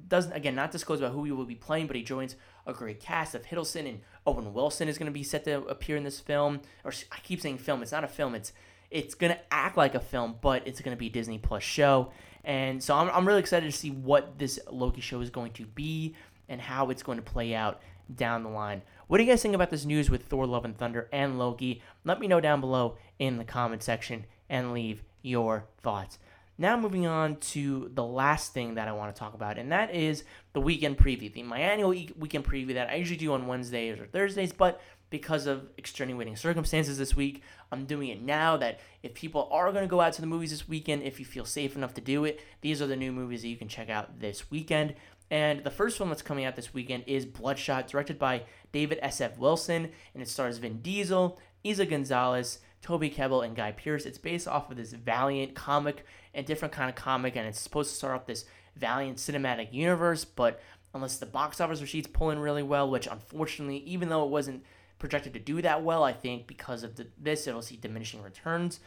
[0.07, 2.35] doesn't again not disclose about who he will be playing, but he joins
[2.65, 5.95] a great cast of Hiddleston and Owen Wilson is going to be set to appear
[5.95, 6.61] in this film.
[6.83, 7.81] Or I keep saying film.
[7.81, 8.35] It's not a film.
[8.35, 8.53] It's
[8.89, 12.11] it's going to act like a film, but it's going to be Disney Plus show.
[12.43, 15.65] And so I'm, I'm really excited to see what this Loki show is going to
[15.65, 16.15] be
[16.49, 17.81] and how it's going to play out
[18.13, 18.81] down the line.
[19.07, 21.81] What do you guys think about this news with Thor Love and Thunder and Loki?
[22.03, 26.19] Let me know down below in the comment section and leave your thoughts.
[26.57, 29.93] Now, moving on to the last thing that I want to talk about, and that
[29.95, 30.23] is
[30.53, 34.05] the weekend preview, the, my annual weekend preview that I usually do on Wednesdays or
[34.05, 34.79] Thursdays, but
[35.13, 37.43] because of extenuating circumstances this week.
[37.71, 40.49] I'm doing it now that if people are going to go out to the movies
[40.49, 43.43] this weekend, if you feel safe enough to do it, these are the new movies
[43.43, 44.95] that you can check out this weekend.
[45.29, 48.41] And the first one that's coming out this weekend is Bloodshot, directed by
[48.71, 49.37] David S.F.
[49.37, 54.07] Wilson, and it stars Vin Diesel, Eiza Gonzalez, Toby Kebbell, and Guy Pearce.
[54.07, 57.91] It's based off of this Valiant comic and different kind of comic, and it's supposed
[57.91, 60.59] to start off this Valiant cinematic universe, but
[60.95, 64.63] unless the box office receipts pull in really well, which unfortunately, even though it wasn't
[65.03, 66.01] projected to do that well.
[66.01, 68.79] I think because of the, this, it'll see diminishing returns.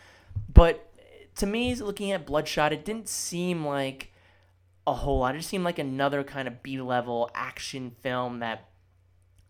[0.52, 0.90] But
[1.36, 4.12] to me, looking at Bloodshot, it didn't seem like
[4.86, 5.34] a whole lot.
[5.34, 8.70] It just seemed like another kind of B level action film that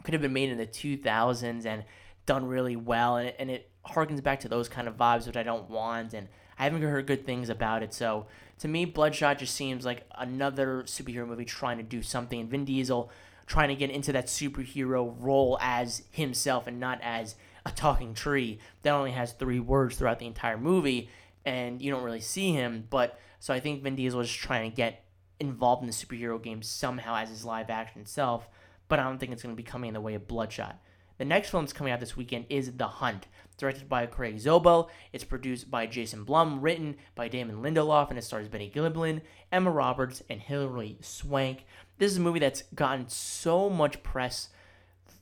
[0.03, 1.85] could have been made in the 2000s and
[2.27, 3.17] done really well.
[3.17, 6.15] And it, and it harkens back to those kind of vibes, which I don't want.
[6.15, 6.27] And
[6.59, 7.93] I haven't heard good things about it.
[7.93, 8.27] So
[8.59, 12.41] to me, Bloodshot just seems like another superhero movie trying to do something.
[12.41, 13.11] And Vin Diesel
[13.47, 18.59] trying to get into that superhero role as himself and not as a talking tree
[18.83, 21.09] that only has three words throughout the entire movie
[21.45, 22.87] and you don't really see him.
[22.91, 25.05] But so I think Vin Diesel is trying to get
[25.39, 28.49] involved in the superhero game somehow as his live action self,
[28.89, 30.81] but I don't think it's going to be coming in the way of Bloodshot.
[31.19, 33.27] The next film that's coming out this weekend is The Hunt,
[33.57, 34.89] directed by Craig Zobel.
[35.13, 39.71] It's produced by Jason Blum, written by Damon Lindelof, and it stars Betty Gilpin, Emma
[39.71, 41.65] Roberts, and Hilary Swank.
[41.99, 44.51] This is a movie that's gotten so much press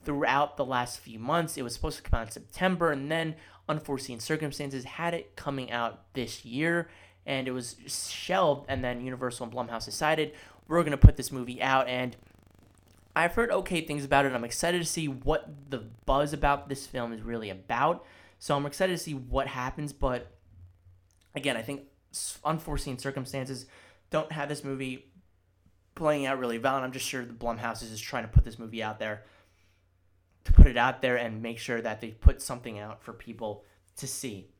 [0.03, 1.57] throughout the last few months.
[1.57, 3.35] It was supposed to come out in September, and then
[3.67, 6.89] unforeseen circumstances had it coming out this year,
[7.25, 8.65] and it was shelved.
[8.69, 10.33] And then Universal and Blumhouse decided
[10.67, 12.15] we're going to put this movie out, and
[13.15, 14.33] I've heard okay things about it.
[14.33, 18.05] I'm excited to see what the buzz about this film is really about.
[18.39, 19.93] So I'm excited to see what happens.
[19.93, 20.31] But
[21.33, 21.81] again, I think
[22.43, 23.65] unforeseen circumstances
[24.09, 25.11] don't have this movie
[25.95, 26.75] playing out really well.
[26.75, 29.23] And I'm just sure the Blumhouse is just trying to put this movie out there
[30.45, 33.63] to put it out there and make sure that they put something out for people
[33.97, 34.51] to see.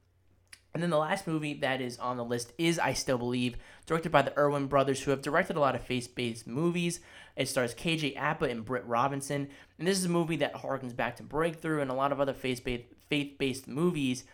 [0.76, 3.56] And then the last movie that is on the list is I Still Believe,
[3.86, 7.00] directed by the Erwin brothers, who have directed a lot of faith based movies.
[7.38, 9.48] It stars KJ Apa and Britt Robinson.
[9.80, 12.34] And this is a movie that harkens back to Breakthrough and a lot of other
[12.34, 12.62] faith
[13.10, 14.26] based movies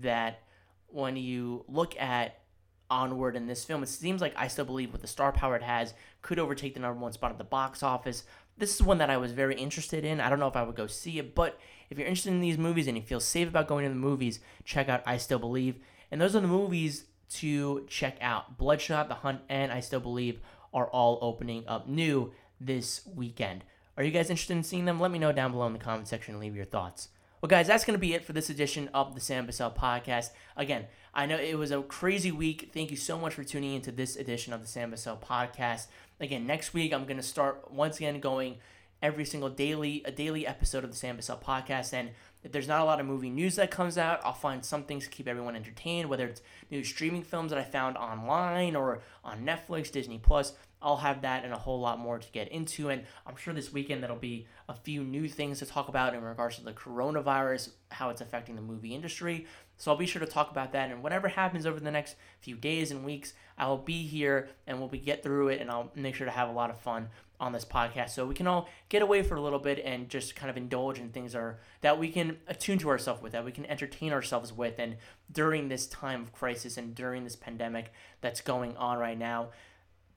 [0.00, 0.40] that
[0.86, 2.42] when you look at
[2.88, 5.64] onward in this film, it seems like I Still Believe, with the star power it
[5.64, 8.22] has, could overtake the number one spot at the box office.
[8.58, 10.20] This is one that I was very interested in.
[10.20, 11.58] I don't know if I would go see it, but
[11.90, 14.40] if you're interested in these movies and you feel safe about going to the movies,
[14.64, 15.76] check out I Still Believe.
[16.10, 17.04] And those are the movies
[17.34, 18.58] to check out.
[18.58, 20.40] Bloodshot, The Hunt, and I Still Believe
[20.74, 23.64] are all opening up new this weekend.
[23.96, 25.00] Are you guys interested in seeing them?
[25.00, 27.08] Let me know down below in the comment section and leave your thoughts.
[27.40, 30.30] Well, guys, that's going to be it for this edition of the Sam Bussell podcast.
[30.56, 32.70] Again, I know it was a crazy week.
[32.74, 35.86] Thank you so much for tuning into this edition of the Sam Bussell podcast.
[36.20, 38.56] Again, next week I'm going to start once again going
[39.00, 41.92] every single daily a daily episode of the Sam Bussell podcast.
[41.92, 42.10] And
[42.42, 45.04] if there's not a lot of movie news that comes out, I'll find some things
[45.04, 46.42] to keep everyone entertained, whether it's
[46.72, 50.54] new streaming films that I found online or on Netflix, Disney Plus.
[50.82, 52.88] I'll have that and a whole lot more to get into.
[52.88, 56.22] And I'm sure this weekend there'll be a few new things to talk about in
[56.22, 59.46] regards to the coronavirus, how it's affecting the movie industry.
[59.76, 60.90] So I'll be sure to talk about that.
[60.90, 64.78] And whatever happens over the next few days and weeks, I will be here and
[64.78, 67.08] we'll be get through it and I'll make sure to have a lot of fun
[67.40, 68.10] on this podcast.
[68.10, 70.98] So we can all get away for a little bit and just kind of indulge
[70.98, 74.52] in things are that we can attune to ourselves with that we can entertain ourselves
[74.52, 74.78] with.
[74.78, 74.96] And
[75.30, 79.50] during this time of crisis and during this pandemic that's going on right now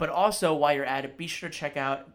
[0.02, 2.10] but also, while you're at it, be sure to check out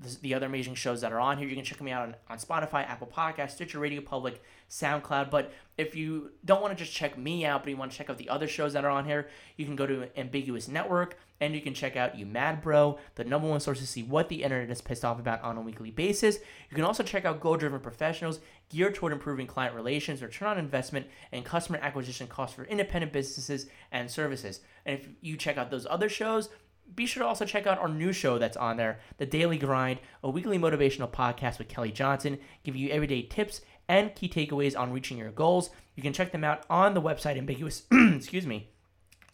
[0.00, 1.48] the, the other amazing shows that are on here.
[1.48, 5.30] You can check me out on, on Spotify, Apple Podcast, Stitcher Radio Public, SoundCloud.
[5.30, 8.10] But if you don't want to just check me out, but you want to check
[8.10, 11.54] out the other shows that are on here, you can go to Ambiguous Network and
[11.54, 14.42] you can check out You Mad Bro, the number one source to see what the
[14.42, 16.38] internet is pissed off about on a weekly basis.
[16.70, 18.40] You can also check out Goal Driven Professionals,
[18.70, 23.66] geared toward improving client relations, return on investment, and customer acquisition costs for independent businesses
[23.90, 24.60] and services.
[24.86, 26.48] And if you check out those other shows,
[26.94, 30.00] be sure to also check out our new show that's on there, The Daily Grind,
[30.22, 34.92] a weekly motivational podcast with Kelly Johnson, giving you everyday tips and key takeaways on
[34.92, 35.70] reaching your goals.
[35.94, 38.68] You can check them out on the website ambiguous excuse me.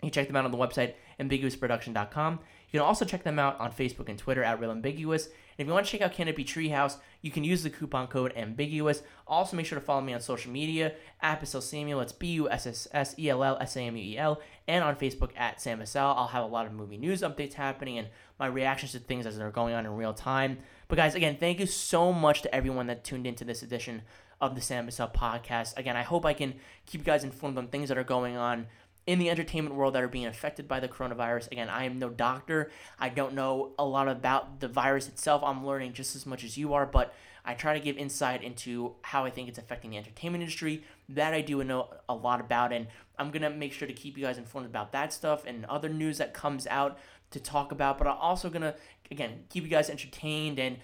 [0.03, 2.41] You check them out on the website ambiguousproduction.com.
[2.71, 5.29] You can also check them out on Facebook and Twitter at Real Ambiguous.
[5.61, 9.03] If you want to check out Canopy Treehouse, you can use the coupon code Ambiguous.
[9.29, 12.01] Also, make sure to follow me on social media at Bussell Samuel.
[12.01, 14.41] It's B U S S S E L L S A M U E L.
[14.67, 16.17] And on Facebook at Sam Bussell.
[16.17, 18.09] I'll have a lot of movie news updates happening and
[18.39, 20.61] my reactions to things as they're going on in real time.
[20.89, 24.01] But, guys, again, thank you so much to everyone that tuned into this edition
[24.41, 25.77] of the Sam Bussell podcast.
[25.77, 26.55] Again, I hope I can
[26.87, 28.67] keep you guys informed on things that are going on
[29.07, 31.51] in the entertainment world that are being affected by the coronavirus.
[31.51, 32.71] Again, I am no doctor.
[32.99, 35.43] I don't know a lot about the virus itself.
[35.45, 38.95] I'm learning just as much as you are, but I try to give insight into
[39.03, 40.85] how I think it's affecting the entertainment industry.
[41.09, 42.87] That I do know a lot about, and
[43.19, 46.19] I'm gonna make sure to keep you guys informed about that stuff and other news
[46.19, 46.99] that comes out
[47.31, 47.99] to talk about.
[47.99, 48.75] But I'm also gonna
[49.11, 50.79] again keep you guys entertained and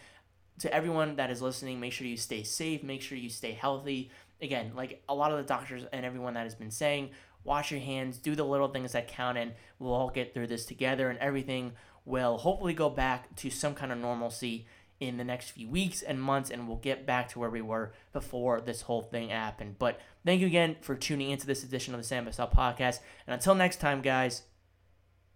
[0.61, 4.11] to everyone that is listening, make sure you stay safe, make sure you stay healthy.
[4.41, 7.11] Again, like a lot of the doctors and everyone that has been saying,
[7.47, 10.67] wash your hands, do the little things that count, and we'll all get through this
[10.67, 11.73] together, and everything
[12.05, 14.67] will hopefully go back to some kind of normalcy
[14.99, 17.93] in the next few weeks and months, and we'll get back to where we were
[18.13, 19.77] before this whole thing happened.
[19.79, 23.35] But thank you again for tuning into this edition of the Sam Bussell podcast, and
[23.35, 24.43] until next time, guys,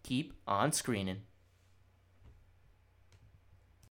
[0.03, 1.23] keep on screening.